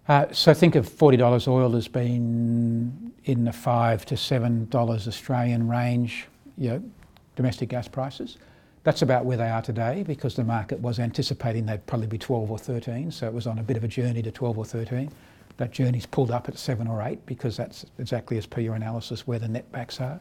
Uh, 0.09 0.27
so 0.31 0.55
think 0.55 0.77
of 0.77 0.89
$40 0.89 1.49
oil 1.49 1.75
as 1.75 1.89
being 1.89 3.13
in 3.25 3.45
the 3.45 3.53
5 3.53 4.07
to 4.07 4.15
$7 4.15 5.09
Australian 5.09 5.69
range, 5.69 6.27
you 6.57 6.71
know, 6.71 6.83
domestic 7.35 7.71
gas 7.71 7.89
prices. 7.89 8.39
That's 8.85 9.03
about 9.03 9.25
where 9.25 9.37
they 9.37 9.49
are 9.49 9.63
today 9.63 10.05
because 10.07 10.37
the 10.37 10.45
market 10.45 10.79
was 10.79 11.01
anticipating 11.01 11.67
they'd 11.67 11.85
probably 11.87 12.07
be 12.07 12.19
12 12.19 12.53
or 12.53 12.57
13, 12.59 13.11
so 13.11 13.27
it 13.27 13.33
was 13.33 13.49
on 13.49 13.59
a 13.59 13.65
bit 13.65 13.77
of 13.77 13.83
a 13.83 13.89
journey 13.89 14.23
to 14.23 14.31
12 14.31 14.59
or 14.59 14.65
13. 14.65 15.11
That 15.57 15.73
journey's 15.73 16.07
pulled 16.07 16.31
up 16.31 16.49
at 16.49 16.57
7 16.57 16.87
or 16.87 17.03
8 17.03 17.27
because 17.27 17.57
that's 17.57 17.85
exactly 17.99 18.39
as 18.39 18.47
per 18.47 18.61
your 18.61 18.77
analysis 18.77 19.27
where 19.27 19.41
the 19.41 19.49
netbacks 19.49 20.01
are. 20.01 20.21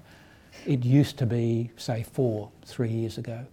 It 0.65 0.84
used 0.84 1.20
to 1.20 1.27
be, 1.27 1.70
say, 1.77 2.01
4 2.01 2.50
three 2.65 2.89
years 2.89 3.20
ago. 3.20 3.46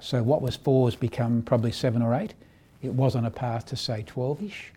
So 0.00 0.24
what 0.24 0.42
was 0.42 0.56
4 0.56 0.88
has 0.88 0.96
become 0.96 1.42
probably 1.42 1.70
7 1.70 2.02
or 2.02 2.14
8. 2.14 2.34
It 2.82 2.92
was 2.92 3.14
on 3.14 3.26
a 3.26 3.30
path 3.30 3.66
to, 3.66 3.76
say, 3.76 4.02
12 4.06 4.42
ish, 4.42 4.72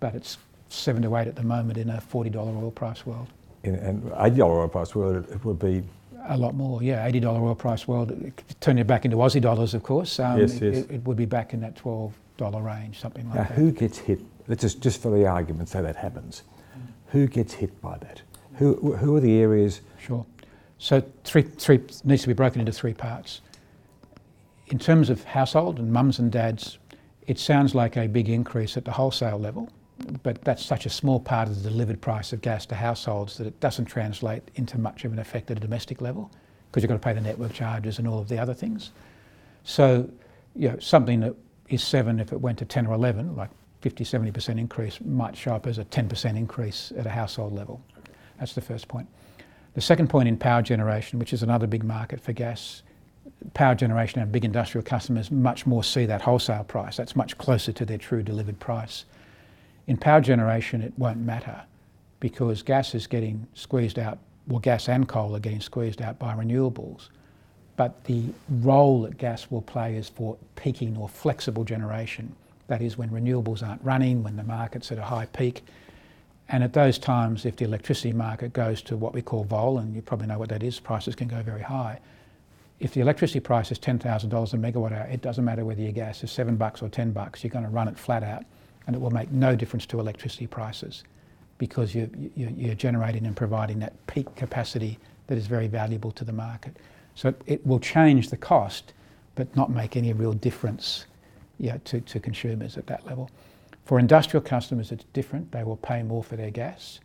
but 0.00 0.14
it's 0.14 0.38
7 0.68 1.02
to 1.02 1.16
8 1.16 1.28
at 1.28 1.36
the 1.36 1.42
moment 1.42 1.78
in 1.78 1.90
a 1.90 2.02
$40 2.12 2.36
oil 2.36 2.70
price 2.70 3.06
world. 3.06 3.28
In 3.64 3.74
an 3.74 4.02
$80 4.02 4.40
oil 4.40 4.68
price 4.68 4.94
world, 4.94 5.26
it 5.30 5.44
would 5.44 5.58
be 5.58 5.82
a 6.28 6.36
lot 6.36 6.54
more, 6.54 6.82
yeah. 6.82 7.06
Eighty 7.06 7.20
dollar 7.20 7.40
oil 7.40 7.54
price 7.54 7.88
world. 7.88 8.12
Turn 8.60 8.78
it 8.78 8.86
back 8.86 9.04
into 9.04 9.16
Aussie 9.16 9.40
dollars, 9.40 9.74
of 9.74 9.82
course. 9.82 10.18
Um, 10.20 10.38
yes, 10.38 10.60
yes. 10.60 10.78
It, 10.78 10.90
it, 10.90 11.04
would 11.04 11.16
be 11.16 11.24
back 11.24 11.54
in 11.54 11.60
that 11.60 11.76
twelve 11.76 12.12
dollar 12.36 12.62
range, 12.62 13.00
something 13.00 13.26
like 13.28 13.34
now, 13.34 13.42
that. 13.44 13.52
who 13.52 13.72
gets 13.72 13.98
hit? 13.98 14.20
Let's 14.46 14.62
just, 14.62 14.80
just 14.80 15.02
for 15.02 15.10
the 15.10 15.26
argument, 15.26 15.68
say 15.68 15.82
that 15.82 15.96
happens. 15.96 16.42
Mm. 16.76 16.82
Who 17.08 17.26
gets 17.26 17.54
hit 17.54 17.80
by 17.80 17.98
that? 17.98 18.22
Who 18.54 18.96
who 18.96 19.16
are 19.16 19.20
the 19.20 19.38
areas? 19.38 19.80
Sure. 19.98 20.24
So 20.78 21.02
three 21.24 21.42
three 21.42 21.80
needs 22.04 22.22
to 22.22 22.28
be 22.28 22.34
broken 22.34 22.60
into 22.60 22.72
three 22.72 22.94
parts. 22.94 23.40
In 24.66 24.78
terms 24.78 25.08
of 25.08 25.24
household 25.24 25.78
and 25.78 25.90
mums 25.90 26.18
and 26.18 26.30
dads, 26.30 26.78
it 27.26 27.38
sounds 27.38 27.74
like 27.74 27.96
a 27.96 28.06
big 28.06 28.28
increase 28.28 28.76
at 28.76 28.84
the 28.84 28.92
wholesale 28.92 29.38
level 29.38 29.70
but 30.22 30.42
that's 30.44 30.64
such 30.64 30.86
a 30.86 30.90
small 30.90 31.18
part 31.20 31.48
of 31.48 31.62
the 31.62 31.70
delivered 31.70 32.00
price 32.00 32.32
of 32.32 32.40
gas 32.40 32.66
to 32.66 32.74
households 32.74 33.36
that 33.38 33.46
it 33.46 33.58
doesn't 33.60 33.86
translate 33.86 34.42
into 34.54 34.78
much 34.78 35.04
of 35.04 35.12
an 35.12 35.18
effect 35.18 35.50
at 35.50 35.56
a 35.56 35.60
domestic 35.60 36.00
level 36.00 36.30
because 36.70 36.82
you've 36.82 36.88
got 36.88 36.94
to 36.94 37.00
pay 37.00 37.12
the 37.12 37.20
network 37.20 37.52
charges 37.52 37.98
and 37.98 38.06
all 38.06 38.18
of 38.18 38.28
the 38.28 38.38
other 38.38 38.54
things. 38.54 38.92
So, 39.64 40.08
you 40.54 40.68
know, 40.68 40.78
something 40.78 41.20
that 41.20 41.34
is 41.68 41.82
seven, 41.82 42.20
if 42.20 42.32
it 42.32 42.40
went 42.40 42.58
to 42.58 42.64
10 42.64 42.86
or 42.86 42.94
11, 42.94 43.36
like 43.36 43.50
50, 43.80 44.04
70% 44.04 44.58
increase, 44.58 44.98
might 45.04 45.36
show 45.36 45.54
up 45.54 45.66
as 45.66 45.78
a 45.78 45.84
10% 45.84 46.36
increase 46.36 46.92
at 46.96 47.06
a 47.06 47.10
household 47.10 47.52
level. 47.52 47.82
That's 48.38 48.54
the 48.54 48.60
first 48.60 48.88
point. 48.88 49.08
The 49.74 49.80
second 49.80 50.08
point 50.08 50.28
in 50.28 50.36
power 50.36 50.62
generation, 50.62 51.18
which 51.18 51.32
is 51.32 51.42
another 51.42 51.66
big 51.66 51.84
market 51.84 52.20
for 52.20 52.32
gas, 52.32 52.82
power 53.54 53.74
generation 53.74 54.20
and 54.20 54.32
big 54.32 54.44
industrial 54.44 54.84
customers 54.84 55.30
much 55.30 55.66
more 55.66 55.84
see 55.84 56.06
that 56.06 56.22
wholesale 56.22 56.64
price. 56.64 56.96
That's 56.96 57.14
much 57.14 57.36
closer 57.38 57.72
to 57.72 57.84
their 57.84 57.98
true 57.98 58.22
delivered 58.22 58.58
price. 58.58 59.04
In 59.88 59.96
power 59.96 60.20
generation, 60.20 60.82
it 60.82 60.92
won't 60.98 61.18
matter 61.18 61.62
because 62.20 62.62
gas 62.62 62.94
is 62.94 63.06
getting 63.06 63.46
squeezed 63.54 63.98
out, 63.98 64.18
well, 64.46 64.58
gas 64.58 64.86
and 64.86 65.08
coal 65.08 65.34
are 65.34 65.40
getting 65.40 65.62
squeezed 65.62 66.02
out 66.02 66.18
by 66.18 66.34
renewables. 66.34 67.08
But 67.76 68.04
the 68.04 68.24
role 68.50 69.02
that 69.02 69.16
gas 69.16 69.50
will 69.50 69.62
play 69.62 69.96
is 69.96 70.10
for 70.10 70.36
peaking 70.56 70.98
or 70.98 71.08
flexible 71.08 71.64
generation. 71.64 72.36
That 72.66 72.82
is 72.82 72.98
when 72.98 73.08
renewables 73.08 73.66
aren't 73.66 73.82
running, 73.82 74.22
when 74.22 74.36
the 74.36 74.42
market's 74.42 74.92
at 74.92 74.98
a 74.98 75.04
high 75.04 75.24
peak. 75.26 75.62
And 76.50 76.62
at 76.62 76.74
those 76.74 76.98
times, 76.98 77.46
if 77.46 77.56
the 77.56 77.64
electricity 77.64 78.12
market 78.12 78.52
goes 78.52 78.82
to 78.82 78.96
what 78.96 79.14
we 79.14 79.22
call 79.22 79.46
VoLL, 79.46 79.80
and 79.80 79.96
you 79.96 80.02
probably 80.02 80.26
know 80.26 80.38
what 80.38 80.50
that 80.50 80.62
is, 80.62 80.78
prices 80.78 81.14
can 81.14 81.28
go 81.28 81.40
very 81.42 81.62
high. 81.62 81.98
If 82.78 82.92
the 82.92 83.00
electricity 83.00 83.40
price 83.40 83.72
is 83.72 83.78
$10,000 83.78 84.02
a 84.02 84.56
megawatt 84.56 84.92
hour, 84.92 85.06
it 85.06 85.22
doesn't 85.22 85.44
matter 85.46 85.64
whether 85.64 85.80
your 85.80 85.92
gas 85.92 86.22
is 86.22 86.30
seven 86.30 86.56
bucks 86.56 86.82
or 86.82 86.90
10 86.90 87.12
bucks, 87.12 87.42
you're 87.42 87.50
going 87.50 87.64
to 87.64 87.70
run 87.70 87.88
it 87.88 87.98
flat 87.98 88.22
out 88.22 88.44
and 88.88 88.96
it 88.96 88.98
will 88.98 89.10
make 89.10 89.30
no 89.30 89.54
difference 89.54 89.84
to 89.84 90.00
electricity 90.00 90.46
prices 90.46 91.04
because 91.58 91.94
you're, 91.94 92.08
you're, 92.34 92.74
generating 92.74 93.26
and 93.26 93.36
providing 93.36 93.78
that 93.80 93.92
peak 94.06 94.34
capacity 94.34 94.98
that 95.26 95.36
is 95.36 95.46
very 95.46 95.66
valuable 95.66 96.10
to 96.10 96.24
the 96.24 96.32
market. 96.32 96.74
So 97.14 97.34
it 97.46 97.64
will 97.66 97.80
change 97.80 98.30
the 98.30 98.38
cost, 98.38 98.94
but 99.34 99.54
not 99.54 99.70
make 99.70 99.96
any 99.96 100.14
real 100.14 100.32
difference 100.32 101.04
you 101.58 101.70
know, 101.70 101.80
to, 101.84 102.00
to 102.00 102.18
consumers 102.18 102.78
at 102.78 102.86
that 102.86 103.04
level. 103.04 103.30
For 103.84 103.98
industrial 103.98 104.42
customers, 104.42 104.90
it's 104.90 105.04
different. 105.12 105.52
They 105.52 105.64
will 105.64 105.76
pay 105.76 106.02
more 106.02 106.24
for 106.24 106.36
their 106.36 106.50
gas, 106.50 107.00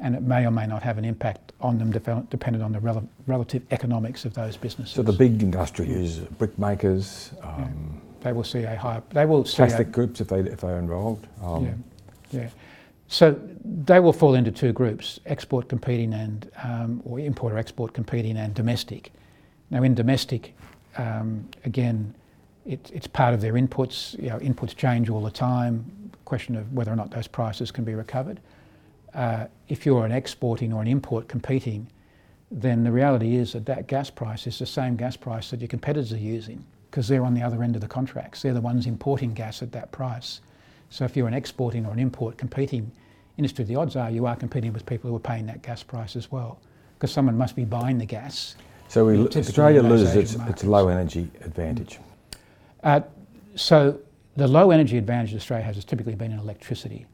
and 0.00 0.14
it 0.14 0.22
may 0.22 0.46
or 0.46 0.50
may 0.50 0.66
not 0.66 0.82
have 0.84 0.96
an 0.96 1.04
impact 1.04 1.52
on 1.60 1.76
them 1.76 1.90
depending 1.90 2.62
on 2.62 2.72
the 2.72 2.80
rel- 2.80 3.08
relative 3.26 3.62
economics 3.72 4.24
of 4.24 4.32
those 4.32 4.56
businesses. 4.56 4.94
So 4.94 5.02
the 5.02 5.12
big 5.12 5.42
industry 5.42 5.90
is 5.90 6.18
brick 6.18 6.58
makers, 6.58 7.32
um, 7.42 8.00
they 8.20 8.32
will 8.32 8.44
see 8.44 8.62
a 8.64 8.76
higher. 8.76 9.02
They 9.10 9.26
will 9.26 9.44
see 9.44 9.56
plastic 9.56 9.88
a, 9.88 9.90
groups 9.90 10.20
if 10.20 10.28
they 10.28 10.40
if 10.40 10.60
they're 10.60 10.78
involved. 10.78 11.26
Um, 11.42 11.64
yeah, 12.30 12.40
yeah. 12.40 12.48
So 13.08 13.38
they 13.64 14.00
will 14.00 14.12
fall 14.12 14.34
into 14.34 14.50
two 14.50 14.72
groups: 14.72 15.20
export 15.26 15.68
competing 15.68 16.12
and 16.12 16.50
um, 16.62 17.02
or 17.04 17.20
import 17.20 17.52
or 17.52 17.58
export 17.58 17.92
competing 17.92 18.36
and 18.36 18.54
domestic. 18.54 19.12
Now, 19.70 19.82
in 19.82 19.94
domestic, 19.94 20.54
um, 20.96 21.48
again, 21.64 22.14
it, 22.64 22.90
it's 22.92 23.06
part 23.06 23.34
of 23.34 23.40
their 23.40 23.54
inputs. 23.54 24.20
You 24.20 24.30
know, 24.30 24.38
inputs 24.38 24.76
change 24.76 25.08
all 25.08 25.22
the 25.22 25.30
time. 25.30 26.10
Question 26.24 26.56
of 26.56 26.72
whether 26.72 26.92
or 26.92 26.96
not 26.96 27.10
those 27.10 27.28
prices 27.28 27.70
can 27.70 27.84
be 27.84 27.94
recovered. 27.94 28.40
Uh, 29.14 29.46
if 29.68 29.86
you're 29.86 30.04
an 30.04 30.12
exporting 30.12 30.72
or 30.72 30.82
an 30.82 30.88
import 30.88 31.28
competing, 31.28 31.86
then 32.50 32.84
the 32.84 32.90
reality 32.92 33.36
is 33.36 33.52
that 33.52 33.64
that 33.66 33.86
gas 33.86 34.10
price 34.10 34.46
is 34.46 34.58
the 34.58 34.66
same 34.66 34.96
gas 34.96 35.16
price 35.16 35.50
that 35.50 35.60
your 35.60 35.68
competitors 35.68 36.12
are 36.12 36.18
using 36.18 36.64
because 36.96 37.08
they're 37.08 37.26
on 37.26 37.34
the 37.34 37.42
other 37.42 37.62
end 37.62 37.74
of 37.74 37.82
the 37.82 37.86
contracts. 37.86 38.40
They're 38.40 38.54
the 38.54 38.60
ones 38.62 38.86
importing 38.86 39.34
gas 39.34 39.60
at 39.60 39.70
that 39.72 39.92
price. 39.92 40.40
So 40.88 41.04
if 41.04 41.14
you're 41.14 41.28
an 41.28 41.34
exporting 41.34 41.84
or 41.84 41.92
an 41.92 41.98
import 41.98 42.38
competing 42.38 42.90
industry, 43.36 43.66
the 43.66 43.76
odds 43.76 43.96
are 43.96 44.10
you 44.10 44.24
are 44.24 44.34
competing 44.34 44.72
with 44.72 44.86
people 44.86 45.10
who 45.10 45.16
are 45.16 45.20
paying 45.20 45.44
that 45.44 45.60
gas 45.60 45.82
price 45.82 46.16
as 46.16 46.32
well, 46.32 46.58
because 46.94 47.12
someone 47.12 47.36
must 47.36 47.54
be 47.54 47.66
buying 47.66 47.98
the 47.98 48.06
gas. 48.06 48.56
So 48.88 49.04
we, 49.04 49.18
Australia 49.18 49.82
loses 49.82 50.16
its, 50.16 50.36
its, 50.48 50.64
low 50.64 50.88
energy 50.88 51.30
advantage. 51.42 51.98
Uh, 52.82 53.02
so 53.56 54.00
the 54.36 54.48
low 54.48 54.70
energy 54.70 54.96
advantage 54.96 55.34
Australia 55.34 55.66
has 55.66 55.74
has 55.74 55.84
typically 55.84 56.14
been 56.14 56.32
in 56.32 56.38
electricity. 56.38 57.04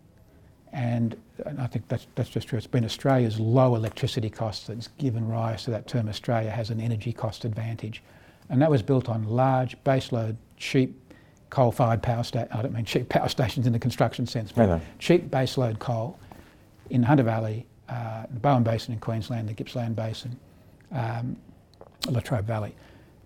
And, 0.72 1.16
and 1.44 1.60
I 1.60 1.66
think 1.66 1.88
that's, 1.88 2.06
that's 2.14 2.30
just 2.30 2.46
true. 2.46 2.56
It's 2.56 2.68
been 2.68 2.84
Australia's 2.84 3.40
low 3.40 3.74
electricity 3.74 4.30
costs 4.30 4.68
that's 4.68 4.86
given 4.98 5.26
rise 5.26 5.64
to 5.64 5.72
that 5.72 5.88
term 5.88 6.08
Australia 6.08 6.52
has 6.52 6.70
an 6.70 6.80
energy 6.80 7.12
cost 7.12 7.44
advantage 7.44 8.00
and 8.52 8.60
that 8.60 8.70
was 8.70 8.82
built 8.82 9.08
on 9.08 9.24
large 9.24 9.82
baseload, 9.82 10.36
cheap 10.58 10.94
coal-fired 11.48 12.02
power 12.02 12.22
stations. 12.22 12.50
I 12.52 12.60
don't 12.60 12.74
mean 12.74 12.84
cheap 12.84 13.08
power 13.08 13.28
stations 13.28 13.66
in 13.66 13.72
the 13.72 13.78
construction 13.78 14.26
sense, 14.26 14.52
but 14.52 14.80
cheap 14.98 15.30
baseload 15.30 15.78
coal 15.80 16.18
in 16.90 17.02
Hunter 17.02 17.22
Valley, 17.22 17.66
uh, 17.88 18.24
the 18.30 18.38
Bowen 18.38 18.62
Basin 18.62 18.92
in 18.92 19.00
Queensland, 19.00 19.48
the 19.48 19.54
Gippsland 19.54 19.96
Basin, 19.96 20.38
um, 20.92 21.36
Latrobe 22.08 22.44
Valley. 22.46 22.74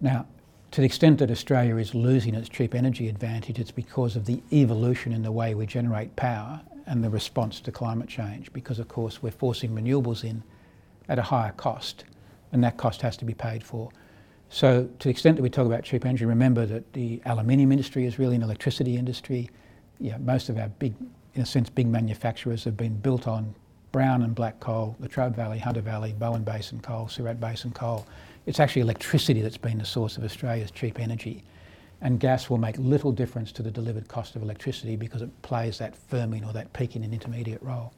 Now, 0.00 0.26
to 0.70 0.80
the 0.80 0.86
extent 0.86 1.18
that 1.18 1.30
Australia 1.30 1.76
is 1.76 1.92
losing 1.92 2.34
its 2.34 2.48
cheap 2.48 2.74
energy 2.74 3.08
advantage, 3.08 3.58
it's 3.58 3.72
because 3.72 4.14
of 4.14 4.26
the 4.26 4.40
evolution 4.52 5.12
in 5.12 5.22
the 5.22 5.32
way 5.32 5.54
we 5.54 5.66
generate 5.66 6.14
power 6.14 6.60
and 6.86 7.02
the 7.02 7.10
response 7.10 7.58
to 7.60 7.72
climate 7.72 8.08
change. 8.08 8.52
Because, 8.52 8.78
of 8.78 8.86
course, 8.86 9.22
we're 9.22 9.32
forcing 9.32 9.70
renewables 9.70 10.22
in 10.22 10.44
at 11.08 11.18
a 11.18 11.22
higher 11.22 11.52
cost, 11.52 12.04
and 12.52 12.62
that 12.62 12.76
cost 12.76 13.02
has 13.02 13.16
to 13.16 13.24
be 13.24 13.34
paid 13.34 13.64
for. 13.64 13.90
So 14.48 14.88
to 14.98 15.04
the 15.04 15.10
extent 15.10 15.36
that 15.36 15.42
we 15.42 15.50
talk 15.50 15.66
about 15.66 15.84
cheap 15.84 16.04
energy, 16.04 16.24
remember 16.24 16.66
that 16.66 16.92
the 16.92 17.20
aluminium 17.26 17.72
industry 17.72 18.06
is 18.06 18.18
really 18.18 18.36
an 18.36 18.42
electricity 18.42 18.96
industry. 18.96 19.50
Yeah, 19.98 20.18
most 20.18 20.48
of 20.48 20.58
our 20.58 20.68
big, 20.68 20.94
in 21.34 21.42
a 21.42 21.46
sense, 21.46 21.68
big 21.68 21.86
manufacturers 21.86 22.64
have 22.64 22.76
been 22.76 22.96
built 22.96 23.26
on 23.26 23.54
brown 23.92 24.22
and 24.22 24.34
black 24.34 24.60
coal, 24.60 24.94
the 24.98 25.04
Latrobe 25.04 25.34
Valley, 25.34 25.58
Hunter 25.58 25.80
Valley, 25.80 26.14
Bowen 26.18 26.44
Basin 26.44 26.80
coal, 26.80 27.08
Surat 27.08 27.40
Basin 27.40 27.70
coal. 27.72 28.06
It's 28.44 28.60
actually 28.60 28.82
electricity 28.82 29.40
that's 29.40 29.56
been 29.56 29.78
the 29.78 29.84
source 29.84 30.16
of 30.16 30.24
Australia's 30.24 30.70
cheap 30.70 31.00
energy. 31.00 31.42
And 32.02 32.20
gas 32.20 32.50
will 32.50 32.58
make 32.58 32.76
little 32.78 33.10
difference 33.10 33.52
to 33.52 33.62
the 33.62 33.70
delivered 33.70 34.06
cost 34.06 34.36
of 34.36 34.42
electricity 34.42 34.96
because 34.96 35.22
it 35.22 35.30
plays 35.42 35.78
that 35.78 35.94
firming 36.10 36.46
or 36.46 36.52
that 36.52 36.72
peaking 36.74 37.04
and 37.04 37.12
intermediate 37.12 37.62
role. 37.62 37.92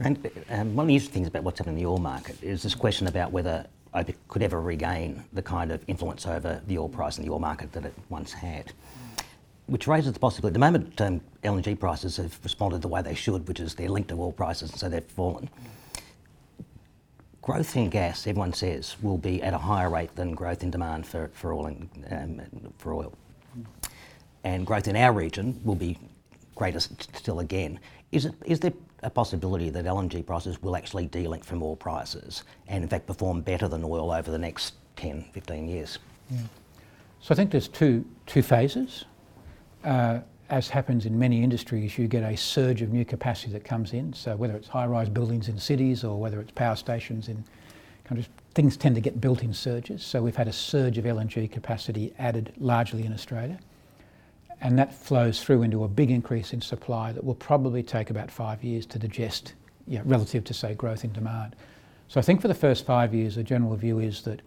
And 0.00 0.30
um, 0.50 0.76
one 0.76 0.84
of 0.84 0.88
the 0.88 0.94
interesting 0.94 1.14
things 1.14 1.26
about 1.26 1.42
what's 1.42 1.58
happening 1.58 1.78
in 1.78 1.84
the 1.84 1.90
oil 1.90 1.98
market 1.98 2.40
is 2.42 2.62
this 2.62 2.74
question 2.74 3.06
about 3.08 3.32
whether 3.32 3.66
OPEC 3.94 4.16
could 4.28 4.42
ever 4.42 4.60
regain 4.60 5.24
the 5.32 5.42
kind 5.42 5.70
of 5.70 5.82
influence 5.86 6.26
over 6.26 6.60
the 6.66 6.78
oil 6.78 6.88
price 6.88 7.16
and 7.16 7.26
the 7.26 7.32
oil 7.32 7.38
market 7.38 7.72
that 7.72 7.84
it 7.84 7.94
once 8.08 8.32
had. 8.32 8.72
Which 9.66 9.86
raises 9.86 10.12
the 10.12 10.18
possibility. 10.18 10.50
At 10.50 10.54
the 10.54 10.58
moment, 10.58 11.00
um, 11.00 11.20
LNG 11.42 11.78
prices 11.78 12.16
have 12.18 12.38
responded 12.42 12.82
the 12.82 12.88
way 12.88 13.02
they 13.02 13.14
should, 13.14 13.48
which 13.48 13.60
is 13.60 13.74
they're 13.74 13.88
linked 13.88 14.10
to 14.10 14.20
oil 14.20 14.32
prices, 14.32 14.70
and 14.70 14.78
so 14.78 14.88
they've 14.88 15.04
fallen. 15.04 15.48
Growth 17.40 17.76
in 17.76 17.88
gas, 17.88 18.26
everyone 18.26 18.52
says, 18.52 18.96
will 19.02 19.18
be 19.18 19.42
at 19.42 19.54
a 19.54 19.58
higher 19.58 19.90
rate 19.90 20.14
than 20.16 20.34
growth 20.34 20.62
in 20.62 20.70
demand 20.70 21.06
for, 21.06 21.30
for, 21.34 21.52
oil, 21.52 21.66
and, 21.66 21.88
um, 22.10 22.72
for 22.78 22.94
oil. 22.94 23.12
And 24.42 24.66
growth 24.66 24.88
in 24.88 24.96
our 24.96 25.12
region 25.12 25.60
will 25.64 25.74
be 25.74 25.98
greater 26.54 26.80
still 26.80 27.40
again. 27.40 27.80
Is, 28.12 28.26
it, 28.26 28.34
is 28.44 28.60
there 28.60 28.72
a 29.04 29.10
possibility 29.10 29.70
that 29.70 29.84
LNG 29.84 30.24
prices 30.24 30.60
will 30.62 30.76
actually 30.76 31.06
delink 31.08 31.44
from 31.44 31.62
oil 31.62 31.76
prices 31.76 32.42
and 32.68 32.82
in 32.82 32.88
fact 32.88 33.06
perform 33.06 33.42
better 33.42 33.68
than 33.68 33.84
oil 33.84 34.10
over 34.10 34.30
the 34.30 34.38
next 34.38 34.74
10, 34.96 35.26
15 35.32 35.68
years. 35.68 35.98
Yeah. 36.30 36.38
So 37.20 37.32
I 37.32 37.36
think 37.36 37.50
there's 37.50 37.68
two, 37.68 38.04
two 38.26 38.42
phases. 38.42 39.04
Uh, 39.84 40.20
as 40.50 40.68
happens 40.68 41.06
in 41.06 41.18
many 41.18 41.42
industries, 41.42 41.96
you 41.98 42.08
get 42.08 42.22
a 42.22 42.36
surge 42.36 42.82
of 42.82 42.92
new 42.92 43.04
capacity 43.04 43.52
that 43.52 43.64
comes 43.64 43.92
in. 43.92 44.12
So 44.12 44.36
whether 44.36 44.54
it's 44.56 44.68
high-rise 44.68 45.08
buildings 45.08 45.48
in 45.48 45.58
cities 45.58 46.04
or 46.04 46.18
whether 46.18 46.40
it's 46.40 46.52
power 46.52 46.76
stations 46.76 47.28
in 47.28 47.44
countries, 48.04 48.28
things 48.54 48.76
tend 48.76 48.94
to 48.94 49.00
get 49.00 49.20
built 49.20 49.42
in 49.42 49.52
surges. 49.52 50.02
So 50.02 50.22
we've 50.22 50.36
had 50.36 50.48
a 50.48 50.52
surge 50.52 50.98
of 50.98 51.04
LNG 51.04 51.50
capacity 51.50 52.12
added 52.18 52.52
largely 52.58 53.04
in 53.04 53.12
Australia. 53.12 53.58
And 54.64 54.78
that 54.78 54.94
flows 54.94 55.42
through 55.42 55.62
into 55.62 55.84
a 55.84 55.88
big 55.88 56.10
increase 56.10 56.54
in 56.54 56.62
supply 56.62 57.12
that 57.12 57.22
will 57.22 57.34
probably 57.34 57.82
take 57.82 58.08
about 58.08 58.30
five 58.30 58.64
years 58.64 58.86
to 58.86 58.98
digest 58.98 59.52
you 59.86 59.98
know, 59.98 60.04
relative 60.06 60.42
to, 60.44 60.54
say, 60.54 60.74
growth 60.74 61.04
in 61.04 61.12
demand. 61.12 61.54
So 62.08 62.18
I 62.18 62.22
think 62.22 62.40
for 62.40 62.48
the 62.48 62.54
first 62.54 62.86
five 62.86 63.12
years, 63.12 63.34
the 63.34 63.42
general 63.42 63.76
view 63.76 63.98
is 63.98 64.22
that 64.22 64.40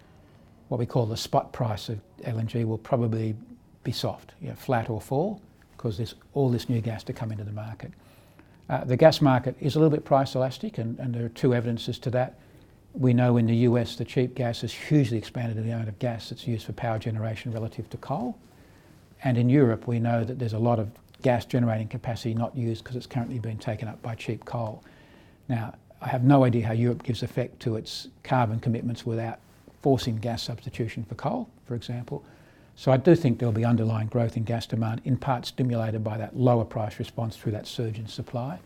what 0.66 0.78
we 0.78 0.86
call 0.86 1.06
the 1.06 1.16
spot 1.16 1.52
price 1.52 1.88
of 1.88 2.00
LNG 2.24 2.64
will 2.66 2.78
probably 2.78 3.36
be 3.84 3.92
soft, 3.92 4.32
you 4.42 4.48
know, 4.48 4.56
flat 4.56 4.90
or 4.90 5.00
fall, 5.00 5.40
because 5.76 5.96
there's 5.96 6.16
all 6.34 6.50
this 6.50 6.68
new 6.68 6.80
gas 6.80 7.04
to 7.04 7.12
come 7.12 7.30
into 7.30 7.44
the 7.44 7.52
market. 7.52 7.92
Uh, 8.68 8.82
the 8.82 8.96
gas 8.96 9.20
market 9.20 9.54
is 9.60 9.76
a 9.76 9.78
little 9.78 9.96
bit 9.96 10.04
price 10.04 10.34
elastic, 10.34 10.78
and, 10.78 10.98
and 10.98 11.14
there 11.14 11.26
are 11.26 11.30
two 11.30 11.54
evidences 11.54 11.96
to 12.00 12.10
that. 12.10 12.40
We 12.92 13.14
know 13.14 13.36
in 13.36 13.46
the 13.46 13.56
US 13.56 13.94
the 13.94 14.04
cheap 14.04 14.34
gas 14.34 14.62
has 14.62 14.72
hugely 14.72 15.16
expanded 15.16 15.56
the 15.56 15.70
amount 15.70 15.88
of 15.88 15.96
gas 16.00 16.30
that's 16.30 16.44
used 16.44 16.66
for 16.66 16.72
power 16.72 16.98
generation 16.98 17.52
relative 17.52 17.88
to 17.90 17.96
coal. 17.98 18.36
And 19.24 19.36
in 19.36 19.48
Europe, 19.48 19.86
we 19.86 19.98
know 19.98 20.24
that 20.24 20.38
there's 20.38 20.52
a 20.52 20.58
lot 20.58 20.78
of 20.78 20.90
gas 21.22 21.44
generating 21.44 21.88
capacity 21.88 22.34
not 22.34 22.56
used 22.56 22.84
because 22.84 22.96
it's 22.96 23.06
currently 23.06 23.38
been 23.38 23.58
taken 23.58 23.88
up 23.88 24.00
by 24.02 24.14
cheap 24.14 24.44
coal. 24.44 24.82
Now, 25.48 25.74
I 26.00 26.08
have 26.08 26.22
no 26.22 26.44
idea 26.44 26.66
how 26.66 26.72
Europe 26.72 27.02
gives 27.02 27.22
effect 27.22 27.58
to 27.60 27.76
its 27.76 28.08
carbon 28.22 28.60
commitments 28.60 29.04
without 29.04 29.40
forcing 29.82 30.16
gas 30.18 30.42
substitution 30.42 31.04
for 31.08 31.16
coal, 31.16 31.48
for 31.66 31.74
example. 31.74 32.24
So 32.76 32.92
I 32.92 32.96
do 32.96 33.16
think 33.16 33.40
there'll 33.40 33.52
be 33.52 33.64
underlying 33.64 34.06
growth 34.06 34.36
in 34.36 34.44
gas 34.44 34.66
demand, 34.66 35.00
in 35.04 35.16
part 35.16 35.46
stimulated 35.46 36.04
by 36.04 36.16
that 36.18 36.36
lower 36.36 36.64
price 36.64 37.00
response 37.00 37.36
through 37.36 37.52
that 37.52 37.66
surge 37.66 37.98
in 37.98 38.06
supply. 38.06 38.60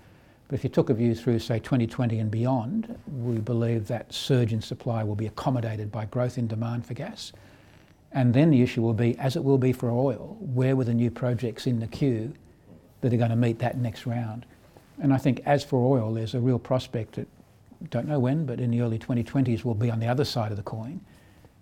But 0.49 0.57
if 0.57 0.65
you 0.65 0.69
took 0.69 0.91
a 0.91 0.95
view 0.95 1.15
through, 1.15 1.39
say, 1.39 1.59
2020 1.61 2.19
and 2.19 2.31
beyond, 2.31 2.99
we 3.21 3.39
believe 3.39 3.87
that 3.87 4.13
surge 4.13 4.53
in 4.53 4.61
supply 4.61 5.03
will 5.03 5.15
be 5.15 5.27
accommodated 5.27 5.91
by 5.91 6.05
growth 6.05 6.37
in 6.37 6.47
demand 6.47 6.85
for 6.85 6.93
gas. 6.93 7.33
And 8.15 8.35
then 8.35 8.51
the 8.51 8.63
issue 8.63 8.83
will 8.83 8.95
be, 8.95 9.19
as 9.19 9.37
it 9.37 9.45
will 9.45 9.59
be 9.59 9.73
for 9.73 9.91
oil, 9.91 10.37
where 10.41 10.77
were 10.77 10.85
the 10.85 10.95
new 10.95 11.11
projects 11.11 11.67
in 11.67 11.81
the 11.81 11.87
queue 11.87 12.35
that 13.01 13.13
are 13.13 13.17
going 13.17 13.31
to 13.31 13.37
meet 13.37 13.59
that 13.61 13.79
next 13.79 14.07
round? 14.07 14.45
And 15.01 15.13
I 15.13 15.17
think 15.17 15.41
as 15.47 15.65
for 15.65 15.99
oil, 15.99 16.13
there's 16.13 16.35
a 16.35 16.41
real 16.41 16.59
prospect 16.59 17.15
that, 17.15 17.29
don't 17.91 18.07
know 18.07 18.21
when, 18.21 18.47
but 18.47 18.61
in 18.61 18.71
the 18.71 18.81
early 18.81 18.99
2020s 18.99 19.65
will 19.65 19.75
be 19.75 19.91
on 19.91 19.99
the 19.99 20.07
other 20.07 20.25
side 20.25 20.51
of 20.51 20.57
the 20.57 20.63
coin. 20.63 21.01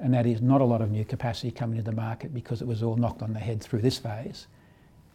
And 0.00 0.12
that 0.12 0.26
is 0.26 0.42
not 0.42 0.61
a 0.61 0.64
lot 0.64 0.83
of 0.83 0.90
new 0.90 1.04
capacity 1.04 1.50
coming 1.50 1.78
into 1.78 1.90
the 1.90 1.97
market 1.97 2.35
because 2.35 2.61
it 2.61 2.69
was 2.69 2.83
all 2.83 2.97
knocked 2.97 3.23
on 3.23 3.33
the 3.33 3.38
head 3.38 3.62
through 3.62 3.83
this 3.83 3.99
phase 3.99 4.47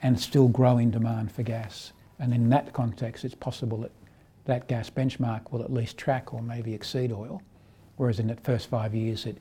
and 0.01 0.19
still 0.19 0.47
growing 0.47 0.91
demand 0.91 1.31
for 1.31 1.43
gas. 1.43 1.91
And 2.19 2.33
in 2.33 2.49
that 2.49 2.71
context, 2.73 3.25
it's 3.25 3.35
possible 3.35 3.79
that 3.79 3.91
that 4.45 4.67
gas 4.67 4.89
benchmark 4.89 5.51
will 5.51 5.63
at 5.63 5.73
least 5.73 5.97
track 5.97 6.33
or 6.33 6.41
maybe 6.41 6.73
exceed 6.73 7.11
oil, 7.11 7.41
whereas 7.97 8.19
in 8.19 8.27
that 8.27 8.43
first 8.43 8.69
five 8.69 8.93
years, 8.93 9.25
it, 9.25 9.37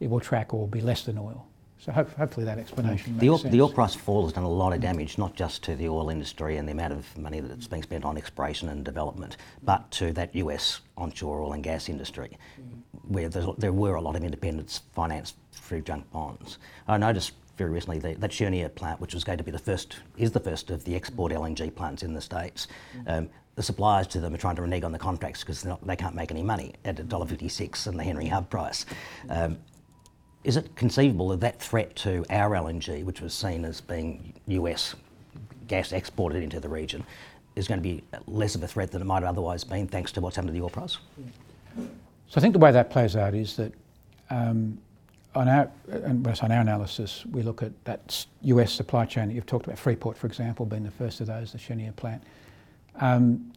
it 0.00 0.10
will 0.10 0.20
track 0.20 0.52
or 0.54 0.66
be 0.68 0.80
less 0.80 1.04
than 1.04 1.18
oil. 1.18 1.46
So 1.78 1.92
hope, 1.92 2.14
hopefully 2.14 2.46
that 2.46 2.58
explanation 2.58 3.18
the 3.18 3.28
oil, 3.28 3.38
the 3.38 3.60
oil 3.60 3.68
price 3.68 3.94
fall 3.94 4.24
has 4.24 4.32
done 4.32 4.44
a 4.44 4.48
lot 4.48 4.72
of 4.72 4.80
damage, 4.80 5.18
not 5.18 5.34
just 5.34 5.62
to 5.64 5.76
the 5.76 5.88
oil 5.88 6.08
industry 6.08 6.56
and 6.56 6.66
the 6.66 6.72
amount 6.72 6.94
of 6.94 7.18
money 7.18 7.40
that's 7.40 7.66
being 7.66 7.82
spent 7.82 8.06
on 8.06 8.16
exploration 8.16 8.70
and 8.70 8.84
development, 8.84 9.36
but 9.62 9.90
to 9.90 10.12
that 10.14 10.34
US 10.34 10.80
onshore 10.96 11.42
oil 11.42 11.52
and 11.52 11.62
gas 11.62 11.90
industry, 11.90 12.38
where 13.08 13.28
there 13.28 13.72
were 13.72 13.96
a 13.96 14.00
lot 14.00 14.16
of 14.16 14.24
independents 14.24 14.80
financed 14.94 15.36
through 15.52 15.82
junk 15.82 16.10
bonds. 16.10 16.58
I 16.88 16.96
noticed 16.96 17.32
very 17.58 17.70
recently 17.70 17.98
the, 17.98 18.14
that 18.14 18.30
Cheniere 18.30 18.70
plant, 18.70 19.00
which 19.00 19.12
was 19.12 19.22
going 19.22 19.38
to 19.38 19.44
be 19.44 19.50
the 19.50 19.58
first, 19.58 19.96
is 20.16 20.30
the 20.30 20.40
first 20.40 20.70
of 20.70 20.84
the 20.84 20.94
export 20.96 21.32
LNG 21.32 21.74
plants 21.74 22.02
in 22.02 22.14
the 22.14 22.20
States. 22.20 22.66
Um, 23.06 23.28
the 23.56 23.62
suppliers 23.62 24.06
to 24.08 24.20
them 24.20 24.34
are 24.34 24.38
trying 24.38 24.56
to 24.56 24.62
renege 24.62 24.82
on 24.82 24.92
the 24.92 24.98
contracts 24.98 25.40
because 25.40 25.66
they 25.82 25.96
can't 25.96 26.14
make 26.14 26.30
any 26.30 26.42
money 26.42 26.72
at 26.84 26.96
$1.56 26.96 27.86
and 27.86 27.98
the 27.98 28.02
Henry 28.02 28.26
Hub 28.26 28.50
price. 28.50 28.84
Um, 29.28 29.58
is 30.44 30.56
it 30.56 30.76
conceivable 30.76 31.28
that 31.30 31.40
that 31.40 31.60
threat 31.60 31.96
to 31.96 32.24
our 32.30 32.50
LNG, 32.50 33.02
which 33.04 33.20
was 33.20 33.32
seen 33.34 33.64
as 33.64 33.80
being 33.80 34.34
US 34.46 34.94
gas 35.66 35.92
exported 35.92 36.42
into 36.42 36.60
the 36.60 36.68
region, 36.68 37.04
is 37.56 37.66
going 37.66 37.78
to 37.78 37.82
be 37.82 38.02
less 38.26 38.54
of 38.54 38.62
a 38.62 38.68
threat 38.68 38.90
than 38.90 39.00
it 39.00 39.06
might 39.06 39.22
have 39.22 39.30
otherwise 39.30 39.64
been, 39.64 39.86
thanks 39.86 40.12
to 40.12 40.20
what's 40.20 40.36
happened 40.36 40.48
to 40.48 40.52
the 40.52 40.62
oil 40.62 40.70
price? 40.70 40.98
So 41.76 42.36
I 42.36 42.40
think 42.40 42.52
the 42.52 42.58
way 42.58 42.72
that 42.72 42.90
plays 42.90 43.16
out 43.16 43.34
is 43.34 43.56
that 43.56 43.72
um, 44.30 44.78
on 45.34 45.48
our 45.48 45.70
and 45.88 46.26
on 46.26 46.52
our 46.52 46.60
analysis, 46.60 47.24
we 47.26 47.42
look 47.42 47.62
at 47.62 47.72
that 47.84 48.26
US 48.42 48.72
supply 48.72 49.04
chain 49.04 49.28
that 49.28 49.34
you've 49.34 49.46
talked 49.46 49.66
about, 49.66 49.78
Freeport, 49.78 50.16
for 50.16 50.26
example, 50.26 50.66
being 50.66 50.84
the 50.84 50.90
first 50.90 51.20
of 51.20 51.26
those, 51.26 51.52
the 51.52 51.58
Cheniere 51.58 51.92
plant. 51.92 52.22
Um, 53.00 53.52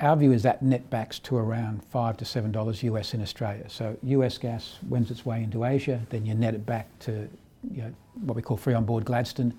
our 0.00 0.16
view 0.16 0.32
is 0.32 0.42
that 0.42 0.62
net 0.62 0.90
backs 0.90 1.18
to 1.20 1.36
around 1.36 1.84
five 1.84 2.16
to 2.18 2.24
seven 2.24 2.50
dollars 2.50 2.82
US 2.82 3.14
in 3.14 3.22
Australia. 3.22 3.68
So 3.68 3.96
US 4.02 4.38
gas 4.38 4.78
wends 4.88 5.10
its 5.10 5.24
way 5.24 5.42
into 5.42 5.64
Asia, 5.64 6.00
then 6.10 6.26
you 6.26 6.34
net 6.34 6.54
it 6.54 6.66
back 6.66 6.86
to 7.00 7.28
you 7.70 7.82
know, 7.82 7.94
what 8.22 8.34
we 8.36 8.42
call 8.42 8.56
free 8.56 8.74
on 8.74 8.84
board 8.84 9.04
Gladstone. 9.04 9.54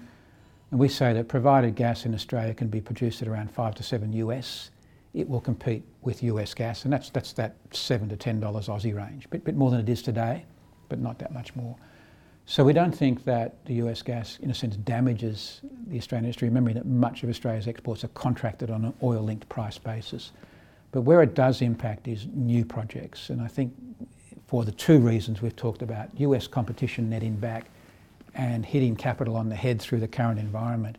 And 0.72 0.80
we 0.80 0.90
say 0.90 1.14
that 1.14 1.28
provided 1.28 1.76
gas 1.76 2.06
in 2.06 2.14
Australia 2.14 2.54
can 2.54 2.68
be 2.68 2.82
produced 2.82 3.22
at 3.22 3.28
around 3.28 3.52
five 3.52 3.76
to 3.76 3.84
seven 3.84 4.12
US, 4.14 4.72
it 5.14 5.30
will 5.30 5.40
compete 5.40 5.84
with 6.02 6.22
US 6.24 6.54
gas, 6.54 6.84
and 6.84 6.92
that's 6.92 7.10
that's 7.10 7.32
that 7.34 7.56
seven 7.72 8.10
to 8.10 8.18
ten 8.18 8.40
dollars 8.40 8.68
Aussie 8.68 8.94
range, 8.94 9.30
bit 9.30 9.44
bit 9.46 9.56
more 9.56 9.72
than 9.72 9.80
it 9.80 9.88
is 9.88 10.02
today, 10.02 10.46
but 10.90 11.00
not 11.00 11.18
that 11.20 11.34
much 11.34 11.56
more. 11.56 11.76
So 12.48 12.64
we 12.64 12.74
don't 12.74 12.96
think 12.96 13.24
that 13.26 13.66
the 13.66 13.74
US 13.76 14.04
gas, 14.04 14.38
in 14.40 14.52
a 14.52 14.54
sense, 14.54 14.76
damages 14.76 15.62
the 15.88 15.98
Australian 15.98 16.26
industry, 16.26 16.48
remembering 16.48 16.76
that 16.76 16.86
much 16.86 17.24
of 17.24 17.30
Australia's 17.30 17.68
exports 17.68 18.04
are 18.04 18.10
contracted 18.10 18.70
on 18.70 18.86
an 18.86 18.94
oil-linked 19.02 19.50
price 19.50 19.80
basis. 19.80 20.32
But 20.92 21.02
where 21.02 21.24
it 21.24 21.34
does 21.34 21.62
impact 21.62 22.08
is 22.08 22.28
new 22.34 22.64
projects, 22.64 23.30
and 23.30 23.42
I 23.42 23.48
think 23.48 23.74
for 24.48 24.64
the 24.64 24.72
two 24.72 25.00
reasons 25.00 25.42
we've 25.42 25.56
talked 25.56 25.82
about, 25.82 26.10
US 26.20 26.46
competition 26.46 27.10
netting 27.10 27.36
back 27.36 27.66
and 28.36 28.64
hitting 28.64 28.96
capital 28.96 29.36
on 29.36 29.50
the 29.50 29.56
head 29.56 29.82
through 29.82 30.00
the 30.00 30.08
current 30.08 30.40
environment, 30.40 30.98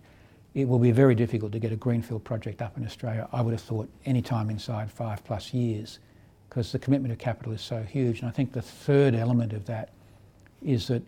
it 0.55 0.67
will 0.67 0.81
be 0.81 0.91
very 0.91 1.15
difficult 1.15 1.53
to 1.53 1.59
get 1.61 1.71
a 1.71 1.77
greenfield 1.77 2.25
project 2.25 2.61
up 2.61 2.77
in 2.77 2.85
Australia, 2.85 3.29
I 3.33 3.41
would 3.41 3.53
have 3.53 3.61
thought, 3.61 3.89
any 4.05 4.21
time 4.21 4.51
inside 4.51 4.91
five 4.91 5.23
plus 5.25 5.55
years, 5.55 6.01
because 6.49 6.73
the 6.73 6.79
commitment 6.79 7.13
of 7.13 7.19
capital 7.19 7.53
is 7.53 7.61
so 7.61 7.83
huge. 7.83 8.21
And 8.21 8.29
I 8.29 8.33
think 8.33 8.53
the 8.53 8.63
third 8.63 9.15
element 9.15 9.53
of 9.53 9.65
that 9.67 9.91
is 10.63 10.89
that 10.89 11.03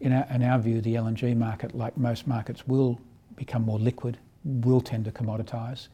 in 0.00 0.12
our, 0.12 0.26
in 0.30 0.42
our 0.42 0.58
view, 0.58 0.80
the 0.80 0.94
LNG 0.94 1.36
market, 1.36 1.74
like 1.74 1.96
most 1.96 2.26
markets, 2.26 2.66
will 2.66 2.98
become 3.36 3.62
more 3.62 3.78
liquid, 3.78 4.18
will 4.44 4.80
tend 4.80 5.04
to 5.04 5.12
commoditise. 5.12 5.88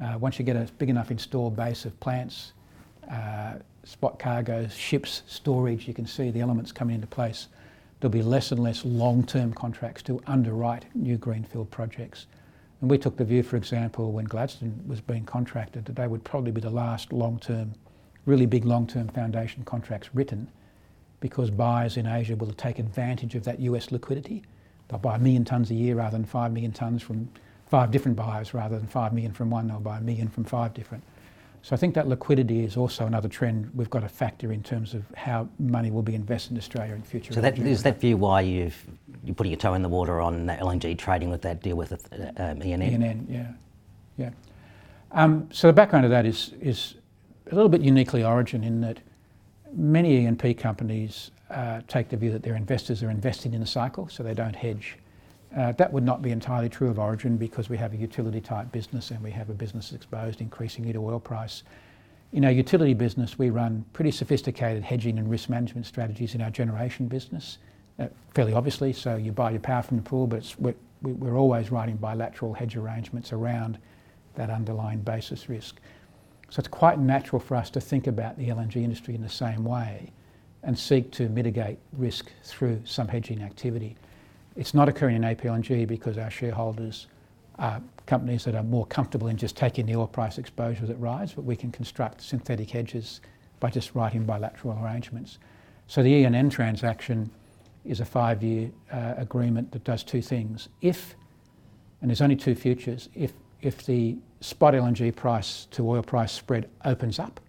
Uh, 0.00 0.16
once 0.18 0.38
you 0.38 0.44
get 0.44 0.56
a 0.56 0.66
big 0.78 0.88
enough 0.88 1.10
installed 1.10 1.54
base 1.54 1.84
of 1.84 1.98
plants, 2.00 2.52
uh, 3.10 3.54
spot 3.84 4.18
cargoes, 4.18 4.74
ships, 4.74 5.22
storage, 5.26 5.86
you 5.86 5.94
can 5.94 6.06
see 6.06 6.30
the 6.30 6.40
elements 6.40 6.72
coming 6.72 6.94
into 6.94 7.06
place. 7.06 7.48
There'll 8.00 8.12
be 8.12 8.22
less 8.22 8.50
and 8.52 8.60
less 8.60 8.84
long-term 8.84 9.52
contracts 9.52 10.02
to 10.04 10.20
underwrite 10.26 10.86
new 10.94 11.16
greenfield 11.16 11.70
projects. 11.70 12.26
And 12.80 12.90
we 12.90 12.98
took 12.98 13.16
the 13.16 13.24
view, 13.24 13.42
for 13.42 13.56
example, 13.56 14.12
when 14.12 14.24
Gladstone 14.24 14.82
was 14.86 15.00
being 15.00 15.24
contracted, 15.24 15.84
that 15.84 15.94
they 15.94 16.06
would 16.06 16.24
probably 16.24 16.50
be 16.50 16.60
the 16.60 16.70
last 16.70 17.12
long-term, 17.12 17.74
really 18.26 18.46
big 18.46 18.64
long-term 18.64 19.08
foundation 19.08 19.62
contracts 19.64 20.10
written 20.14 20.48
because 21.22 21.50
buyers 21.50 21.96
in 21.96 22.06
Asia 22.06 22.34
will 22.34 22.52
take 22.52 22.80
advantage 22.80 23.36
of 23.36 23.44
that 23.44 23.60
US 23.60 23.92
liquidity. 23.92 24.42
They'll 24.88 24.98
buy 24.98 25.14
a 25.14 25.18
million 25.18 25.44
tonnes 25.44 25.70
a 25.70 25.74
year 25.74 25.94
rather 25.94 26.18
than 26.18 26.26
five 26.26 26.52
million 26.52 26.72
tonnes 26.72 27.00
from 27.00 27.30
five 27.68 27.92
different 27.92 28.16
buyers 28.16 28.52
rather 28.52 28.76
than 28.76 28.88
five 28.88 29.14
million 29.14 29.32
from 29.32 29.48
one. 29.48 29.68
They'll 29.68 29.78
buy 29.78 29.98
a 29.98 30.00
million 30.02 30.28
from 30.28 30.44
five 30.44 30.74
different. 30.74 31.04
So 31.62 31.76
I 31.76 31.78
think 31.78 31.94
that 31.94 32.08
liquidity 32.08 32.64
is 32.64 32.76
also 32.76 33.06
another 33.06 33.28
trend 33.28 33.70
we've 33.72 33.88
got 33.88 34.00
to 34.00 34.08
factor 34.08 34.50
in 34.50 34.64
terms 34.64 34.94
of 34.94 35.04
how 35.16 35.48
money 35.60 35.92
will 35.92 36.02
be 36.02 36.16
invested 36.16 36.52
in 36.52 36.58
Australia 36.58 36.92
in 36.92 37.02
future. 37.02 37.32
So 37.32 37.40
that, 37.40 37.56
is 37.56 37.84
that 37.84 38.00
view 38.00 38.16
why 38.16 38.40
you've, 38.40 38.84
you're 39.24 39.36
putting 39.36 39.52
your 39.52 39.60
toe 39.60 39.74
in 39.74 39.82
the 39.82 39.88
water 39.88 40.20
on 40.20 40.46
that 40.46 40.58
LNG 40.58 40.98
trading 40.98 41.30
with 41.30 41.42
that 41.42 41.62
deal 41.62 41.76
with 41.76 41.92
um, 41.92 42.58
ENN? 42.58 42.98
ENN, 42.98 43.26
yeah. 43.30 43.52
yeah. 44.18 44.30
Um, 45.12 45.48
so 45.52 45.68
the 45.68 45.72
background 45.72 46.04
of 46.04 46.10
that 46.10 46.26
is, 46.26 46.52
is 46.60 46.96
a 47.52 47.54
little 47.54 47.68
bit 47.68 47.80
uniquely 47.80 48.24
origin 48.24 48.64
in 48.64 48.80
that 48.80 48.98
many 49.72 50.26
E&P 50.26 50.54
companies 50.54 51.30
uh, 51.50 51.80
take 51.88 52.08
the 52.08 52.16
view 52.16 52.30
that 52.32 52.42
their 52.42 52.56
investors 52.56 53.02
are 53.02 53.10
investing 53.10 53.54
in 53.54 53.60
the 53.60 53.66
cycle, 53.66 54.08
so 54.08 54.22
they 54.22 54.34
don't 54.34 54.54
hedge. 54.54 54.96
Uh, 55.56 55.72
that 55.72 55.92
would 55.92 56.04
not 56.04 56.22
be 56.22 56.30
entirely 56.30 56.68
true 56.68 56.88
of 56.88 56.98
Origin 56.98 57.36
because 57.36 57.68
we 57.68 57.76
have 57.76 57.92
a 57.92 57.96
utility 57.96 58.40
type 58.40 58.72
business 58.72 59.10
and 59.10 59.22
we 59.22 59.30
have 59.30 59.50
a 59.50 59.52
business 59.52 59.92
exposed 59.92 60.40
increasingly 60.40 60.92
to 60.92 60.98
oil 60.98 61.20
price. 61.20 61.62
In 62.32 62.46
our 62.46 62.50
utility 62.50 62.94
business, 62.94 63.38
we 63.38 63.50
run 63.50 63.84
pretty 63.92 64.10
sophisticated 64.10 64.82
hedging 64.82 65.18
and 65.18 65.30
risk 65.30 65.50
management 65.50 65.84
strategies 65.84 66.34
in 66.34 66.40
our 66.40 66.48
generation 66.48 67.06
business, 67.06 67.58
uh, 67.98 68.06
fairly 68.34 68.54
obviously. 68.54 68.94
So 68.94 69.16
you 69.16 69.32
buy 69.32 69.50
your 69.50 69.60
power 69.60 69.82
from 69.82 69.98
the 69.98 70.02
pool, 70.02 70.26
but 70.26 70.54
we're, 70.58 70.74
we're 71.02 71.36
always 71.36 71.70
writing 71.70 71.96
bilateral 71.96 72.54
hedge 72.54 72.74
arrangements 72.74 73.34
around 73.34 73.78
that 74.36 74.48
underlying 74.48 75.00
basis 75.00 75.50
risk. 75.50 75.78
So 76.52 76.60
it's 76.60 76.68
quite 76.68 76.98
natural 76.98 77.40
for 77.40 77.54
us 77.56 77.70
to 77.70 77.80
think 77.80 78.06
about 78.06 78.36
the 78.36 78.48
LNG 78.48 78.76
industry 78.76 79.14
in 79.14 79.22
the 79.22 79.28
same 79.30 79.64
way 79.64 80.12
and 80.62 80.78
seek 80.78 81.10
to 81.12 81.30
mitigate 81.30 81.78
risk 81.94 82.30
through 82.44 82.82
some 82.84 83.08
hedging 83.08 83.40
activity. 83.40 83.96
It's 84.54 84.74
not 84.74 84.86
occurring 84.86 85.16
in 85.16 85.22
APLNG 85.22 85.88
because 85.88 86.18
our 86.18 86.30
shareholders 86.30 87.06
are 87.58 87.80
companies 88.04 88.44
that 88.44 88.54
are 88.54 88.62
more 88.62 88.84
comfortable 88.84 89.28
in 89.28 89.38
just 89.38 89.56
taking 89.56 89.86
the 89.86 89.96
oil 89.96 90.06
price 90.06 90.36
exposure 90.36 90.84
that 90.84 90.96
rise, 90.96 91.32
but 91.32 91.46
we 91.46 91.56
can 91.56 91.72
construct 91.72 92.20
synthetic 92.20 92.68
hedges 92.68 93.22
by 93.58 93.70
just 93.70 93.94
writing 93.94 94.26
bilateral 94.26 94.78
arrangements. 94.84 95.38
So 95.86 96.02
the 96.02 96.22
ENN 96.22 96.50
transaction 96.50 97.30
is 97.86 98.00
a 98.00 98.04
five-year 98.04 98.70
uh, 98.92 99.14
agreement 99.16 99.72
that 99.72 99.84
does 99.84 100.04
two 100.04 100.20
things. 100.20 100.68
If, 100.82 101.14
and 102.02 102.10
there's 102.10 102.20
only 102.20 102.36
two 102.36 102.54
futures, 102.54 103.08
if, 103.14 103.32
if 103.62 103.86
the 103.86 104.16
spot 104.40 104.74
LNG 104.74 105.14
price 105.14 105.66
to 105.70 105.88
oil 105.88 106.02
price 106.02 106.32
spread 106.32 106.68
opens 106.84 107.18
up, 107.18 107.40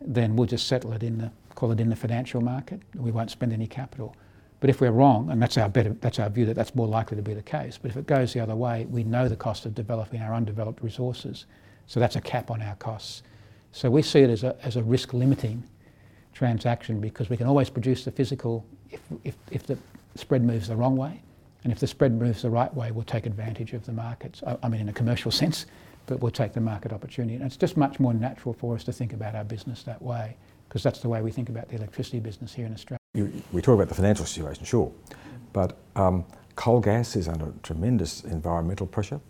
then 0.00 0.36
we'll 0.36 0.46
just 0.46 0.66
settle 0.66 0.92
it 0.92 1.02
in 1.02 1.18
the, 1.18 1.30
call 1.54 1.72
it 1.72 1.80
in 1.80 1.88
the 1.88 1.96
financial 1.96 2.40
market. 2.40 2.80
We 2.94 3.10
won't 3.10 3.30
spend 3.30 3.52
any 3.52 3.66
capital. 3.66 4.14
But 4.60 4.68
if 4.68 4.80
we're 4.82 4.90
wrong, 4.90 5.30
and 5.30 5.40
that's 5.40 5.56
our, 5.56 5.70
better, 5.70 5.94
that's 6.00 6.18
our 6.18 6.28
view 6.28 6.44
that 6.46 6.54
that's 6.54 6.74
more 6.74 6.86
likely 6.86 7.16
to 7.16 7.22
be 7.22 7.32
the 7.32 7.42
case, 7.42 7.78
but 7.78 7.90
if 7.90 7.96
it 7.96 8.06
goes 8.06 8.34
the 8.34 8.40
other 8.40 8.54
way, 8.54 8.84
we 8.84 9.02
know 9.04 9.26
the 9.26 9.36
cost 9.36 9.64
of 9.64 9.74
developing 9.74 10.20
our 10.20 10.34
undeveloped 10.34 10.82
resources. 10.82 11.46
So 11.86 11.98
that's 11.98 12.16
a 12.16 12.20
cap 12.20 12.50
on 12.50 12.60
our 12.60 12.76
costs. 12.76 13.22
So 13.72 13.90
we 13.90 14.02
see 14.02 14.20
it 14.20 14.30
as 14.30 14.44
a, 14.44 14.54
as 14.62 14.76
a 14.76 14.82
risk 14.82 15.14
limiting 15.14 15.62
transaction 16.34 17.00
because 17.00 17.30
we 17.30 17.36
can 17.36 17.46
always 17.46 17.70
produce 17.70 18.04
the 18.04 18.10
physical 18.10 18.66
if, 18.90 19.00
if, 19.24 19.34
if 19.50 19.66
the 19.66 19.78
spread 20.14 20.44
moves 20.44 20.68
the 20.68 20.76
wrong 20.76 20.96
way. 20.96 21.22
And 21.62 21.72
if 21.72 21.78
the 21.78 21.86
spread 21.86 22.12
moves 22.12 22.42
the 22.42 22.50
right 22.50 22.72
way, 22.74 22.90
we'll 22.90 23.04
take 23.04 23.26
advantage 23.26 23.72
of 23.72 23.84
the 23.84 23.92
markets. 23.92 24.42
I, 24.46 24.56
I 24.62 24.68
mean, 24.68 24.82
in 24.82 24.88
a 24.88 24.92
commercial 24.92 25.30
sense, 25.42 25.66
but 26.06 26.20
we'll 26.20 26.30
take 26.30 26.52
the 26.52 26.60
market 26.60 26.92
opportunity. 26.92 27.34
And 27.34 27.44
it's 27.44 27.56
just 27.56 27.76
much 27.76 28.00
more 28.00 28.14
natural 28.14 28.54
for 28.54 28.74
us 28.74 28.84
to 28.84 28.92
think 28.92 29.12
about 29.12 29.34
our 29.34 29.44
business 29.44 29.82
that 29.84 30.00
way 30.00 30.36
because 30.70 30.84
that's 30.84 31.00
the 31.00 31.08
way 31.08 31.20
we 31.20 31.32
think 31.32 31.48
about 31.48 31.68
the 31.68 31.74
electricity 31.74 32.20
business 32.20 32.54
here 32.54 32.64
in 32.64 32.72
Australia. 32.72 33.00
You, 33.14 33.42
we 33.50 33.60
talk 33.60 33.74
about 33.74 33.88
the 33.88 33.94
financial 33.96 34.24
situation, 34.24 34.64
sure, 34.64 34.92
but 35.52 35.76
um, 35.96 36.24
coal 36.54 36.78
gas 36.78 37.16
is 37.16 37.26
under 37.26 37.52
tremendous 37.64 38.22
environmental 38.22 38.86
pressure, 38.86 39.20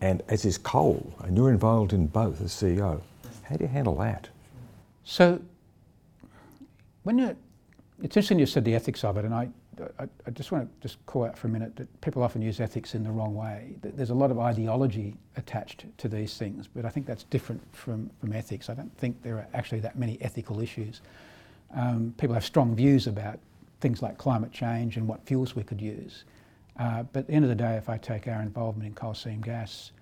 and 0.00 0.22
as 0.28 0.46
is 0.46 0.56
coal, 0.56 1.12
and 1.20 1.36
you're 1.36 1.50
involved 1.50 1.92
in 1.92 2.06
both 2.06 2.40
as 2.40 2.50
CEO. 2.50 3.02
How 3.42 3.56
do 3.56 3.64
you 3.64 3.68
handle 3.68 3.94
that? 3.96 4.28
So, 5.04 5.38
when 7.02 7.18
you, 7.18 7.36
it's 7.98 8.16
interesting 8.16 8.38
you 8.38 8.46
said 8.46 8.64
the 8.64 8.74
ethics 8.74 9.04
of 9.04 9.18
it, 9.18 9.26
and 9.26 9.34
I, 9.34 9.50
I, 9.98 10.04
I, 10.26 10.30
just 10.30 10.52
want 10.52 10.68
to 10.68 10.88
just 10.88 11.04
call 11.06 11.24
out 11.24 11.36
for 11.36 11.48
a 11.48 11.50
minute 11.50 11.76
that 11.76 12.00
people 12.00 12.22
often 12.22 12.40
use 12.40 12.60
ethics 12.60 12.94
in 12.94 13.02
the 13.02 13.10
wrong 13.10 13.34
way. 13.34 13.74
There's 13.82 14.10
a 14.10 14.14
lot 14.14 14.30
of 14.30 14.38
ideology 14.38 15.14
attached 15.36 15.84
to 15.98 16.08
these 16.08 16.36
things, 16.36 16.68
but 16.74 16.84
I 16.84 16.88
think 16.88 17.06
that's 17.06 17.24
different 17.24 17.60
from, 17.74 18.10
from 18.20 18.32
ethics. 18.32 18.70
I 18.70 18.74
don't 18.74 18.96
think 18.98 19.22
there 19.22 19.36
are 19.36 19.46
actually 19.54 19.80
that 19.80 19.98
many 19.98 20.18
ethical 20.20 20.60
issues. 20.60 21.00
Um, 21.74 22.14
people 22.16 22.34
have 22.34 22.44
strong 22.44 22.74
views 22.74 23.06
about 23.06 23.38
things 23.80 24.02
like 24.02 24.18
climate 24.18 24.52
change 24.52 24.96
and 24.96 25.06
what 25.06 25.24
fuels 25.26 25.54
we 25.54 25.62
could 25.62 25.80
use. 25.80 26.24
Uh, 26.78 27.02
but 27.04 27.20
at 27.20 27.26
the 27.28 27.32
end 27.32 27.44
of 27.44 27.48
the 27.48 27.54
day, 27.54 27.76
if 27.76 27.88
I 27.88 27.98
take 27.98 28.28
our 28.28 28.42
involvement 28.42 28.86
in 28.86 28.94
coal 28.94 29.14
seam 29.14 29.40
gas, 29.40 29.92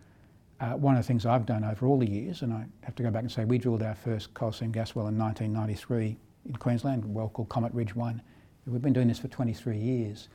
uh, 0.61 0.73
one 0.73 0.95
of 0.95 1.03
the 1.03 1.07
things 1.07 1.27
I've 1.27 1.47
done 1.47 1.65
over 1.65 1.87
all 1.87 1.99
the 1.99 2.09
years, 2.09 2.43
and 2.43 2.53
I 2.53 2.65
have 2.83 2.95
to 2.97 3.03
go 3.03 3.11
back 3.11 3.23
and 3.23 3.31
say 3.31 3.45
we 3.45 3.59
drilled 3.59 3.83
our 3.83 3.95
first 3.95 4.33
coal 4.35 4.53
seam 4.53 4.73
gas 4.73 4.95
well 4.95 5.09
in 5.09 5.19
1993 5.19 6.17
in 6.47 6.57
Queensland, 6.57 7.05
a 7.05 7.07
well 7.09 7.29
called 7.29 7.49
Comet 7.49 7.73
Ridge 7.73 7.95
1. 7.95 8.23
We've 8.67 8.83
been 8.83 8.93
doing 8.93 9.09
this 9.09 9.19
for 9.19 9.29
23 9.29 9.77
years. 9.77 10.29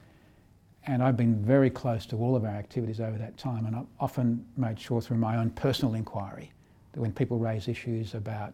And 0.87 1.03
I've 1.03 1.17
been 1.17 1.35
very 1.43 1.69
close 1.69 2.05
to 2.07 2.15
all 2.15 2.35
of 2.35 2.45
our 2.45 2.51
activities 2.51 2.99
over 2.99 3.17
that 3.17 3.37
time, 3.37 3.65
and 3.65 3.75
I've 3.75 3.85
often 3.99 4.45
made 4.55 4.79
sure 4.79 5.01
through 5.01 5.17
my 5.17 5.37
own 5.37 5.49
personal 5.51 5.93
inquiry 5.93 6.51
that 6.93 7.01
when 7.01 7.11
people 7.11 7.37
raise 7.37 7.67
issues 7.67 8.13
about 8.15 8.53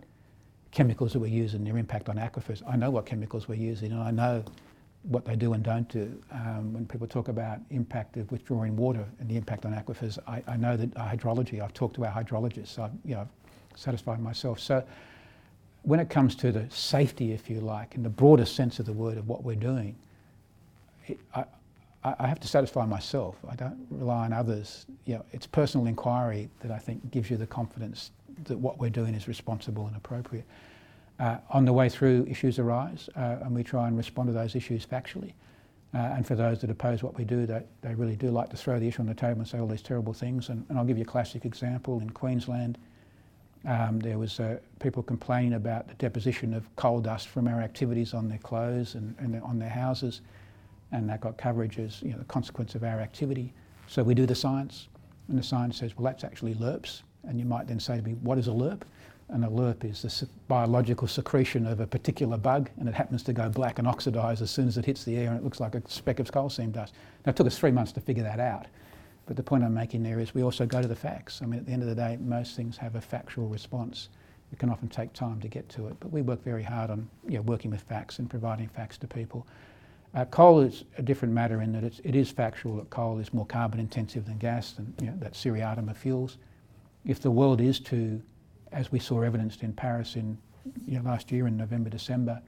chemicals 0.75 1.13
that 1.13 1.19
we 1.19 1.29
use 1.29 1.53
and 1.53 1.65
their 1.65 1.77
impact 1.77 2.09
on 2.09 2.17
aquifers. 2.17 2.61
I 2.67 2.75
know 2.75 2.91
what 2.91 3.05
chemicals 3.05 3.47
we're 3.47 3.55
using 3.55 3.93
and 3.93 4.01
I 4.01 4.11
know 4.11 4.43
what 5.03 5.23
they 5.23 5.35
do 5.35 5.53
and 5.53 5.63
don't 5.63 5.88
do. 5.88 6.21
Um, 6.31 6.73
when 6.73 6.85
people 6.85 7.07
talk 7.07 7.29
about 7.29 7.59
impact 7.69 8.17
of 8.17 8.29
withdrawing 8.29 8.75
water 8.75 9.05
and 9.19 9.29
the 9.29 9.38
impact 9.38 9.65
on 9.65 9.73
aquifers, 9.73 10.19
I, 10.27 10.43
I 10.47 10.57
know 10.57 10.75
that 10.75 10.93
hydrology, 10.95 11.61
I've 11.61 11.73
talked 11.73 11.95
to 11.95 12.05
our 12.05 12.11
hydrologists, 12.11 12.67
so 12.67 12.83
I've 12.83 12.91
you 13.05 13.15
know, 13.15 13.27
satisfied 13.75 14.19
myself. 14.19 14.59
So 14.59 14.83
when 15.85 15.99
it 15.99 16.09
comes 16.09 16.35
to 16.35 16.51
the 16.51 16.65
safety, 16.69 17.31
if 17.31 17.49
you 17.49 17.61
like, 17.61 17.95
in 17.95 18.03
the 18.03 18.09
broadest 18.09 18.55
sense 18.55 18.79
of 18.79 18.85
the 18.85 18.93
word 18.93 19.17
of 19.17 19.27
what 19.27 19.43
we're 19.43 19.55
doing, 19.55 19.95
it, 21.07 21.19
I, 21.35 21.45
I 22.03 22.27
have 22.27 22.39
to 22.41 22.47
satisfy 22.47 22.85
myself. 22.85 23.35
I 23.49 23.55
don't 23.55 23.87
rely 23.89 24.25
on 24.25 24.33
others. 24.33 24.85
You 25.05 25.15
know, 25.15 25.25
it's 25.31 25.47
personal 25.47 25.87
inquiry 25.87 26.49
that 26.61 26.71
I 26.71 26.79
think 26.79 27.11
gives 27.11 27.29
you 27.29 27.37
the 27.37 27.47
confidence 27.47 28.11
that 28.45 28.57
what 28.57 28.79
we're 28.79 28.89
doing 28.89 29.15
is 29.15 29.27
responsible 29.27 29.87
and 29.87 29.95
appropriate. 29.95 30.45
Uh, 31.19 31.37
on 31.49 31.65
the 31.65 31.73
way 31.73 31.87
through, 31.87 32.25
issues 32.29 32.59
arise, 32.59 33.07
uh, 33.15 33.37
and 33.43 33.55
we 33.55 33.63
try 33.63 33.87
and 33.87 33.95
respond 33.95 34.27
to 34.27 34.33
those 34.33 34.55
issues 34.55 34.85
factually. 34.85 35.33
Uh, 35.93 35.97
and 35.97 36.27
for 36.27 36.35
those 36.35 36.59
that 36.59 36.69
oppose 36.69 37.01
what 37.01 37.17
we 37.17 37.23
do, 37.23 37.45
they, 37.45 37.63
they 37.81 37.95
really 37.95 38.17
do 38.17 38.29
like 38.29 38.49
to 38.49 38.57
throw 38.57 38.77
the 38.79 38.87
issue 38.87 39.01
on 39.01 39.07
the 39.07 39.13
table 39.13 39.39
and 39.39 39.47
say 39.47 39.59
all 39.59 39.67
these 39.67 39.81
terrible 39.81 40.13
things. 40.13 40.49
And, 40.49 40.65
and 40.67 40.77
I'll 40.77 40.83
give 40.83 40.97
you 40.97 41.03
a 41.03 41.07
classic 41.07 41.45
example. 41.45 42.01
In 42.01 42.09
Queensland, 42.09 42.77
um, 43.67 43.99
there 43.99 44.17
was 44.17 44.39
uh, 44.39 44.58
people 44.80 45.01
complaining 45.01 45.54
about 45.54 45.88
the 45.88 45.95
deposition 45.95 46.54
of 46.54 46.63
coal 46.75 46.99
dust 46.99 47.28
from 47.28 47.47
our 47.47 47.62
activities 47.62 48.13
on 48.13 48.28
their 48.30 48.38
clothes 48.39 48.95
and, 48.95 49.15
and 49.19 49.41
on 49.41 49.58
their 49.60 49.69
houses, 49.69 50.21
and 50.91 51.10
that 51.10 51.21
got 51.21 51.38
coverage 51.38 51.80
as 51.80 52.01
you 52.01 52.12
know, 52.12 52.17
the 52.17 52.25
consequence 52.25 52.75
of 52.75 52.84
our 52.84 52.99
activity. 52.99 53.54
So 53.88 54.04
we 54.04 54.13
do 54.13 54.25
the 54.25 54.36
science, 54.36 54.88
and 55.30 55.38
the 55.38 55.43
science 55.43 55.78
says, 55.78 55.97
well, 55.97 56.06
that's 56.06 56.23
actually 56.23 56.54
LERPs. 56.56 57.01
And 57.28 57.39
you 57.39 57.45
might 57.45 57.67
then 57.67 57.80
say 57.80 57.97
to 57.97 58.04
me, 58.04 58.13
what 58.21 58.38
is 58.38 58.47
a 58.47 58.51
LERP? 58.51 58.84
And 59.30 59.43
a 59.43 59.47
LERP 59.47 59.86
is 59.86 60.04
the 60.04 60.30
biological 60.47 61.08
secretion 61.08 61.65
of 61.65 61.80
a 61.80 61.88
particular 61.88 62.38
bug, 62.38 62.69
and 62.80 62.88
it 62.88 62.93
happens 62.93 63.23
to 63.23 63.34
go 63.34 63.49
black 63.49 63.80
and 63.80 63.88
oxidise 63.88 64.41
as 64.41 64.51
soon 64.51 64.67
as 64.67 64.78
it 64.78 64.86
hits 64.86 65.04
the 65.04 65.17
air, 65.17 65.30
and 65.30 65.38
it 65.38 65.43
looks 65.43 65.60
like 65.60 65.73
a 65.73 65.82
speck 65.89 66.19
of 66.19 66.32
coal 66.32 66.49
seam 66.49 66.69
dust. 66.69 66.93
Now, 67.25 67.32
it 67.32 67.36
took 67.36 67.47
us 67.47 67.58
three 67.58 67.71
months 67.71 67.91
to 67.93 68.01
figure 68.01 68.23
that 68.23 68.39
out. 68.39 68.67
But 69.25 69.35
the 69.35 69.43
point 69.43 69.63
I'm 69.63 69.73
making 69.73 70.03
there 70.03 70.19
is 70.19 70.33
we 70.33 70.43
also 70.43 70.65
go 70.65 70.81
to 70.81 70.88
the 70.88 70.95
facts. 70.95 71.41
I 71.41 71.45
mean, 71.45 71.59
at 71.59 71.65
the 71.65 71.71
end 71.71 71.81
of 71.81 71.89
the 71.89 71.95
day, 71.95 72.17
most 72.21 72.55
things 72.55 72.77
have 72.77 72.95
a 72.95 73.01
factual 73.01 73.47
response. 73.47 74.09
It 74.51 74.59
can 74.59 74.69
often 74.69 74.88
take 74.88 75.13
time 75.13 75.41
to 75.41 75.47
get 75.47 75.67
to 75.69 75.88
it, 75.88 75.95
but 75.99 76.11
we 76.11 76.21
work 76.21 76.43
very 76.43 76.63
hard 76.63 76.91
on 76.91 77.09
you 77.27 77.38
know, 77.38 77.41
working 77.41 77.71
with 77.71 77.81
facts 77.81 78.19
and 78.19 78.29
providing 78.29 78.67
facts 78.67 78.97
to 78.99 79.07
people. 79.07 79.47
Uh, 80.13 80.25
coal 80.25 80.61
is 80.61 80.85
a 80.97 81.01
different 81.01 81.33
matter 81.33 81.61
in 81.61 81.73
that 81.73 81.83
it's, 81.83 81.99
it 82.03 82.15
is 82.15 82.29
factual 82.29 82.77
that 82.77 82.89
coal 82.89 83.19
is 83.19 83.33
more 83.33 83.45
carbon 83.45 83.79
intensive 83.79 84.25
than 84.25 84.38
gas, 84.38 84.75
and 84.77 84.93
you 85.01 85.07
know, 85.07 85.17
that 85.19 85.33
seriatim 85.33 85.89
of 85.89 85.97
fuels 85.97 86.38
if 87.05 87.21
the 87.21 87.31
world 87.31 87.61
is 87.61 87.79
to, 87.79 88.21
as 88.71 88.91
we 88.91 88.99
saw 88.99 89.21
evidenced 89.21 89.63
in 89.63 89.73
Paris 89.73 90.15
in 90.15 90.38
you 90.85 90.97
know, 90.97 91.03
last 91.05 91.31
year 91.31 91.47
in 91.47 91.55
November, 91.55 91.89
December, 91.89 92.41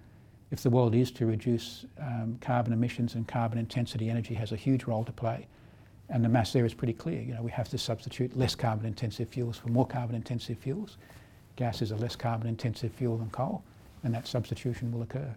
if 0.49 0.61
the 0.61 0.69
world 0.69 0.95
is 0.95 1.11
to 1.11 1.25
reduce 1.25 1.85
um, 1.99 2.37
carbon 2.41 2.73
emissions 2.73 3.15
and 3.15 3.27
carbon 3.27 3.59
intensity, 3.59 4.09
energy 4.09 4.33
has 4.33 4.51
a 4.51 4.55
huge 4.55 4.85
role 4.85 5.03
to 5.03 5.11
play. 5.11 5.45
And 6.09 6.23
the 6.23 6.29
mass 6.29 6.53
there 6.53 6.65
is 6.65 6.73
pretty 6.73 6.93
clear. 6.93 7.21
You 7.21 7.33
know, 7.33 7.41
we 7.41 7.51
have 7.51 7.69
to 7.69 7.77
substitute 7.77 8.37
less 8.37 8.55
carbon 8.55 8.85
intensive 8.85 9.29
fuels 9.29 9.57
for 9.57 9.67
more 9.69 9.85
carbon 9.85 10.15
intensive 10.15 10.57
fuels. 10.57 10.97
Gas 11.57 11.81
is 11.81 11.91
a 11.91 11.95
less 11.95 12.15
carbon 12.15 12.47
intensive 12.47 12.93
fuel 12.93 13.17
than 13.17 13.29
coal, 13.29 13.63
and 14.03 14.13
that 14.13 14.27
substitution 14.27 14.91
will 14.91 15.01
occur. 15.01 15.35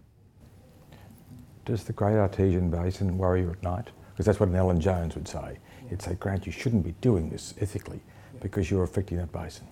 Does 1.64 1.84
the 1.84 1.92
Great 1.92 2.16
Artesian 2.16 2.70
Basin 2.70 3.18
worry 3.18 3.40
you 3.40 3.50
at 3.50 3.62
night? 3.62 3.88
Because 4.12 4.26
that's 4.26 4.40
what 4.40 4.48
an 4.48 4.56
Alan 4.56 4.80
Jones 4.80 5.14
would 5.14 5.26
say. 5.26 5.58
He'd 5.88 6.02
say, 6.02 6.14
Grant, 6.14 6.46
you 6.46 6.52
shouldn't 6.52 6.84
be 6.84 6.92
doing 7.00 7.30
this 7.30 7.54
ethically 7.60 8.00
because 8.40 8.70
you're 8.70 8.84
affecting 8.84 9.18
that 9.18 9.32
basin? 9.32 9.66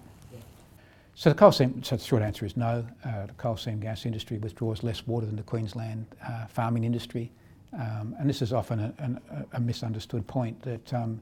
So 1.14 1.30
the 1.30 1.34
coal 1.34 1.50
seam, 1.50 1.82
so 1.82 1.96
the 1.96 2.04
short 2.04 2.22
answer 2.22 2.46
is 2.46 2.56
no. 2.56 2.86
Uh, 3.04 3.26
the 3.26 3.32
coal 3.32 3.56
seam 3.56 3.80
gas 3.80 4.06
industry 4.06 4.38
withdraws 4.38 4.84
less 4.84 5.06
water 5.06 5.26
than 5.26 5.34
the 5.34 5.42
Queensland 5.42 6.06
uh, 6.24 6.46
farming 6.46 6.84
industry. 6.84 7.32
Um, 7.72 8.14
and 8.18 8.28
this 8.28 8.40
is 8.40 8.52
often 8.52 8.80
a, 8.80 9.20
a, 9.52 9.60
misunderstood 9.60 10.26
point 10.26 10.60
that 10.62 10.94
um, 10.94 11.20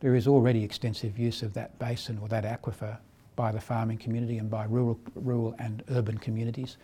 there 0.00 0.14
is 0.14 0.26
already 0.26 0.64
extensive 0.64 1.18
use 1.18 1.42
of 1.42 1.52
that 1.52 1.78
basin 1.78 2.18
or 2.18 2.28
that 2.28 2.44
aquifer 2.44 2.96
by 3.36 3.52
the 3.52 3.60
farming 3.60 3.98
community 3.98 4.38
and 4.38 4.50
by 4.50 4.64
rural, 4.64 4.98
rural 5.14 5.54
and 5.58 5.82
urban 5.90 6.16
communities. 6.16 6.78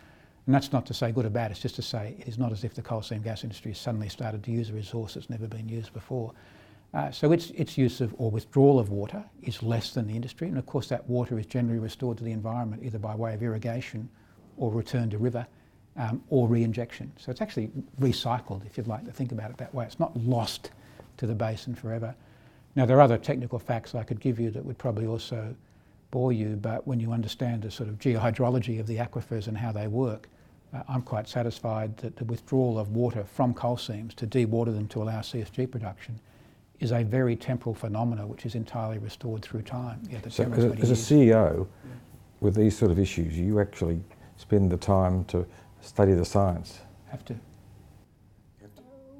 And 0.44 0.54
that's 0.54 0.72
not 0.72 0.84
to 0.86 0.94
say 0.94 1.10
good 1.12 1.24
or 1.24 1.30
bad, 1.30 1.50
it's 1.50 1.60
just 1.60 1.76
to 1.76 1.82
say 1.82 2.16
it 2.18 2.28
is 2.28 2.38
not 2.38 2.52
as 2.52 2.64
if 2.64 2.74
the 2.74 2.82
coal 2.82 3.02
seam 3.02 3.22
gas 3.22 3.44
industry 3.44 3.72
has 3.72 3.78
suddenly 3.78 4.08
started 4.08 4.42
to 4.44 4.50
use 4.50 4.70
a 4.70 4.74
resource 4.74 5.14
that's 5.14 5.30
never 5.30 5.46
been 5.46 5.68
used 5.68 5.92
before. 5.92 6.32
Uh, 6.94 7.10
so 7.10 7.32
its, 7.32 7.50
its 7.50 7.76
use 7.76 8.00
of 8.00 8.14
or 8.18 8.30
withdrawal 8.30 8.78
of 8.78 8.90
water 8.90 9.22
is 9.42 9.62
less 9.62 9.92
than 9.92 10.06
the 10.06 10.14
industry, 10.14 10.48
and 10.48 10.56
of 10.56 10.64
course 10.64 10.88
that 10.88 11.06
water 11.08 11.38
is 11.38 11.44
generally 11.46 11.78
restored 11.78 12.16
to 12.16 12.24
the 12.24 12.32
environment 12.32 12.82
either 12.82 12.98
by 12.98 13.14
way 13.14 13.34
of 13.34 13.42
irrigation 13.42 14.08
or 14.56 14.72
return 14.72 15.10
to 15.10 15.18
river 15.18 15.46
um, 15.98 16.22
or 16.30 16.48
re-injection. 16.48 17.12
So 17.18 17.30
it's 17.30 17.42
actually 17.42 17.70
recycled, 18.00 18.64
if 18.64 18.78
you'd 18.78 18.86
like 18.86 19.04
to 19.04 19.12
think 19.12 19.32
about 19.32 19.50
it 19.50 19.58
that 19.58 19.74
way. 19.74 19.84
It's 19.84 19.98
not 19.98 20.16
lost 20.16 20.70
to 21.18 21.26
the 21.26 21.34
basin 21.34 21.74
forever. 21.74 22.14
Now 22.76 22.86
there 22.86 22.96
are 22.96 23.00
other 23.00 23.18
technical 23.18 23.58
facts 23.58 23.94
I 23.94 24.04
could 24.04 24.20
give 24.20 24.38
you 24.38 24.50
that 24.52 24.64
would 24.64 24.78
probably 24.78 25.06
also 25.06 25.54
bore 26.10 26.32
you, 26.32 26.56
but 26.56 26.86
when 26.86 27.00
you 27.00 27.12
understand 27.12 27.62
the 27.62 27.70
sort 27.70 27.88
of 27.88 27.98
geohydrology 27.98 28.80
of 28.80 28.86
the 28.86 28.96
aquifers 28.96 29.48
and 29.48 29.58
how 29.58 29.72
they 29.72 29.88
work, 29.88 30.28
uh, 30.72 30.82
I'm 30.88 31.02
quite 31.02 31.28
satisfied 31.28 31.96
that 31.98 32.16
the 32.16 32.24
withdrawal 32.24 32.78
of 32.78 32.90
water 32.90 33.24
from 33.24 33.52
coal 33.52 33.76
seams 33.76 34.14
to 34.14 34.26
dewater 34.26 34.72
them 34.72 34.86
to 34.88 35.02
allow 35.02 35.20
CSG 35.20 35.70
production 35.70 36.20
is 36.78 36.92
a 36.92 37.02
very 37.02 37.34
temporal 37.34 37.74
phenomena 37.74 38.24
which 38.26 38.46
is 38.46 38.54
entirely 38.54 38.98
restored 38.98 39.42
through 39.42 39.62
time. 39.62 40.00
Yeah, 40.08 40.20
so 40.28 40.44
as, 40.44 40.64
a, 40.64 40.68
as 40.74 40.90
a 40.90 40.94
CEO, 40.94 41.66
yeah. 41.84 41.90
with 42.40 42.54
these 42.54 42.78
sort 42.78 42.92
of 42.92 42.98
issues, 43.00 43.36
you 43.36 43.58
actually 43.58 44.00
spend 44.36 44.70
the 44.70 44.76
time 44.76 45.24
to 45.24 45.44
study 45.80 46.12
the 46.12 46.24
science. 46.24 46.80
Have 47.10 47.24
to. 47.26 47.34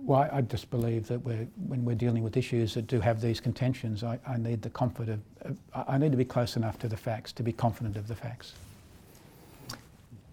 Well, 0.02 0.20
I, 0.20 0.38
I 0.38 0.40
just 0.40 0.70
believe 0.70 1.06
that 1.08 1.18
we're, 1.18 1.46
when 1.66 1.84
we're 1.84 1.94
dealing 1.94 2.22
with 2.22 2.36
issues 2.36 2.72
that 2.74 2.86
do 2.86 2.98
have 3.00 3.20
these 3.20 3.40
contentions, 3.40 4.02
I, 4.02 4.18
I 4.26 4.38
need 4.38 4.62
the 4.62 4.70
comfort 4.70 5.08
of, 5.08 5.20
of, 5.42 5.58
I 5.74 5.98
need 5.98 6.12
to 6.12 6.16
be 6.16 6.24
close 6.24 6.56
enough 6.56 6.78
to 6.78 6.88
the 6.88 6.96
facts 6.96 7.32
to 7.32 7.42
be 7.42 7.52
confident 7.52 7.96
of 7.96 8.08
the 8.08 8.14
facts. 8.14 8.54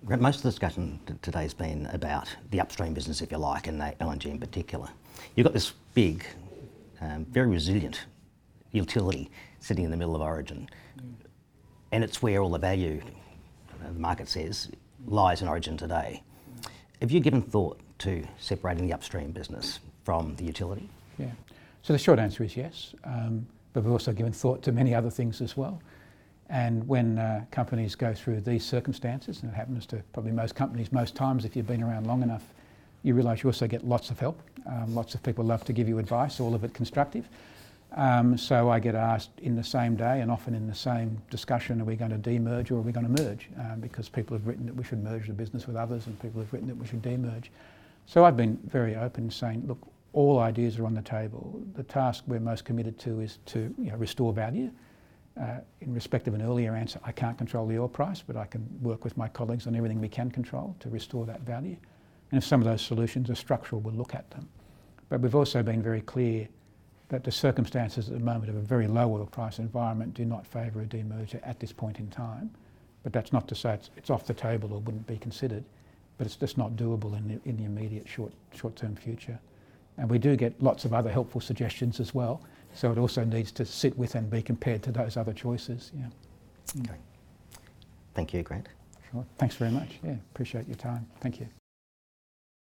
Most 0.07 0.37
of 0.37 0.43
the 0.43 0.49
discussion 0.49 0.99
t- 1.07 1.15
today 1.21 1.41
has 1.41 1.53
been 1.53 1.87
about 1.87 2.33
the 2.51 2.61
upstream 2.61 2.93
business, 2.93 3.21
if 3.21 3.31
you 3.31 3.37
like, 3.37 3.67
and 3.67 3.81
the 3.81 3.93
LNG 3.99 4.27
in 4.27 4.39
particular. 4.39 4.87
You've 5.35 5.45
got 5.45 5.53
this 5.53 5.73
big, 5.93 6.25
um, 7.01 7.25
very 7.25 7.47
resilient 7.47 8.05
utility 8.71 9.31
sitting 9.59 9.83
in 9.83 9.91
the 9.91 9.97
middle 9.97 10.15
of 10.15 10.21
Origin, 10.21 10.69
and 11.91 12.03
it's 12.03 12.21
where 12.21 12.41
all 12.41 12.49
the 12.49 12.59
value, 12.59 13.01
uh, 13.83 13.87
the 13.91 13.99
market 13.99 14.29
says, 14.29 14.69
lies 15.07 15.41
in 15.41 15.47
Origin 15.47 15.77
today. 15.77 16.23
Have 17.01 17.11
you 17.11 17.19
given 17.19 17.41
thought 17.41 17.79
to 17.99 18.25
separating 18.39 18.87
the 18.87 18.93
upstream 18.93 19.31
business 19.31 19.79
from 20.03 20.35
the 20.35 20.43
utility? 20.43 20.89
Yeah. 21.17 21.31
So 21.81 21.93
the 21.93 21.99
short 21.99 22.19
answer 22.19 22.43
is 22.43 22.57
yes, 22.57 22.95
um, 23.03 23.45
but 23.73 23.83
we've 23.83 23.91
also 23.91 24.11
given 24.11 24.31
thought 24.31 24.63
to 24.63 24.71
many 24.71 24.95
other 24.95 25.09
things 25.09 25.41
as 25.41 25.55
well. 25.55 25.81
And 26.49 26.87
when 26.87 27.17
uh, 27.17 27.45
companies 27.51 27.95
go 27.95 28.13
through 28.13 28.41
these 28.41 28.63
circumstances, 28.63 29.41
and 29.41 29.51
it 29.51 29.55
happens 29.55 29.85
to 29.87 30.03
probably 30.13 30.31
most 30.31 30.55
companies 30.55 30.91
most 30.91 31.15
times 31.15 31.43
if 31.45 31.55
you've 31.55 31.67
been 31.67 31.83
around 31.83 32.07
long 32.07 32.21
enough, 32.21 32.43
you 33.03 33.13
realise 33.13 33.43
you 33.43 33.49
also 33.49 33.67
get 33.67 33.87
lots 33.87 34.09
of 34.09 34.19
help. 34.19 34.39
Um, 34.65 34.95
lots 34.95 35.13
of 35.15 35.23
people 35.23 35.43
love 35.45 35.63
to 35.65 35.73
give 35.73 35.87
you 35.87 35.99
advice, 35.99 36.39
all 36.39 36.55
of 36.55 36.63
it 36.63 36.73
constructive. 36.73 37.27
Um, 37.95 38.37
so 38.37 38.69
I 38.69 38.79
get 38.79 38.93
asked 38.93 39.39
in 39.39 39.55
the 39.55 39.63
same 39.63 39.95
day 39.95 40.19
and 40.19 40.29
often 40.29 40.53
in 40.53 40.67
the 40.67 40.75
same 40.75 41.21
discussion, 41.29 41.81
are 41.81 41.85
we 41.85 41.95
going 41.95 42.11
to 42.11 42.17
demerge 42.17 42.69
or 42.69 42.75
are 42.75 42.81
we 42.81 42.91
going 42.91 43.15
to 43.15 43.23
merge? 43.23 43.49
Um, 43.57 43.79
because 43.79 44.09
people 44.09 44.35
have 44.35 44.45
written 44.45 44.65
that 44.65 44.75
we 44.75 44.83
should 44.83 45.01
merge 45.01 45.27
the 45.27 45.33
business 45.33 45.65
with 45.65 45.77
others 45.77 46.05
and 46.07 46.21
people 46.21 46.41
have 46.41 46.51
written 46.51 46.67
that 46.67 46.75
we 46.75 46.85
should 46.85 47.01
demerge. 47.01 47.45
So 48.05 48.25
I've 48.25 48.35
been 48.35 48.59
very 48.67 48.97
open 48.97 49.31
saying, 49.31 49.63
look, 49.65 49.79
all 50.11 50.39
ideas 50.39 50.77
are 50.77 50.85
on 50.85 50.93
the 50.93 51.01
table. 51.01 51.61
The 51.75 51.83
task 51.83 52.25
we're 52.27 52.41
most 52.41 52.65
committed 52.65 52.99
to 52.99 53.21
is 53.21 53.39
to 53.47 53.73
you 53.77 53.91
know, 53.91 53.97
restore 53.97 54.33
value. 54.33 54.71
Uh, 55.39 55.59
in 55.81 55.93
respect 55.93 56.27
of 56.27 56.33
an 56.33 56.41
earlier 56.41 56.75
answer, 56.75 56.99
I 57.03 57.13
can't 57.13 57.37
control 57.37 57.65
the 57.65 57.77
oil 57.77 57.87
price, 57.87 58.21
but 58.21 58.35
I 58.35 58.45
can 58.45 58.67
work 58.81 59.05
with 59.05 59.15
my 59.15 59.29
colleagues 59.29 59.67
on 59.67 59.75
everything 59.75 60.01
we 60.01 60.09
can 60.09 60.31
control 60.31 60.75
to 60.81 60.89
restore 60.89 61.25
that 61.25 61.41
value. 61.41 61.77
And 62.31 62.37
if 62.37 62.45
some 62.45 62.59
of 62.59 62.65
those 62.65 62.81
solutions 62.81 63.29
are 63.29 63.35
structural, 63.35 63.79
we'll 63.81 63.95
look 63.95 64.15
at 64.15 64.29
them. 64.31 64.49
But 65.07 65.21
we've 65.21 65.35
also 65.35 65.63
been 65.63 65.81
very 65.81 66.01
clear 66.01 66.47
that 67.09 67.23
the 67.23 67.31
circumstances 67.31 68.07
at 68.07 68.13
the 68.13 68.19
moment 68.19 68.49
of 68.49 68.55
a 68.55 68.61
very 68.61 68.87
low 68.87 69.13
oil 69.13 69.25
price 69.25 69.59
environment 69.59 70.13
do 70.13 70.25
not 70.25 70.45
favour 70.45 70.81
a 70.81 70.85
demerger 70.85 71.39
at 71.43 71.59
this 71.59 71.71
point 71.71 71.99
in 71.99 72.07
time. 72.09 72.49
But 73.03 73.13
that's 73.13 73.31
not 73.31 73.47
to 73.49 73.55
say 73.55 73.73
it's, 73.73 73.91
it's 73.95 74.09
off 74.09 74.25
the 74.25 74.33
table 74.33 74.73
or 74.73 74.79
wouldn't 74.79 75.05
be 75.05 75.17
considered, 75.17 75.63
but 76.17 76.25
it's 76.25 76.35
just 76.35 76.57
not 76.57 76.75
doable 76.75 77.15
in 77.15 77.27
the, 77.27 77.49
in 77.49 77.57
the 77.57 77.65
immediate 77.65 78.07
short, 78.07 78.33
short-term 78.53 78.95
future. 78.95 79.37
And 79.97 80.09
we 80.09 80.17
do 80.17 80.35
get 80.35 80.61
lots 80.61 80.85
of 80.85 80.93
other 80.93 81.11
helpful 81.11 81.39
suggestions 81.39 81.99
as 81.99 82.13
well. 82.13 82.41
So 82.73 82.91
it 82.91 82.97
also 82.97 83.23
needs 83.23 83.51
to 83.53 83.65
sit 83.65 83.97
with 83.97 84.15
and 84.15 84.29
be 84.29 84.41
compared 84.41 84.81
to 84.83 84.91
those 84.91 85.17
other 85.17 85.33
choices. 85.33 85.91
Yeah. 85.97 86.07
Okay. 86.81 86.99
Thank 88.15 88.33
you, 88.33 88.43
Grant. 88.43 88.67
Sure. 89.11 89.25
Thanks 89.37 89.55
very 89.55 89.71
much. 89.71 89.99
Yeah, 90.03 90.15
appreciate 90.33 90.67
your 90.67 90.77
time. 90.77 91.05
Thank 91.21 91.39
you. 91.39 91.47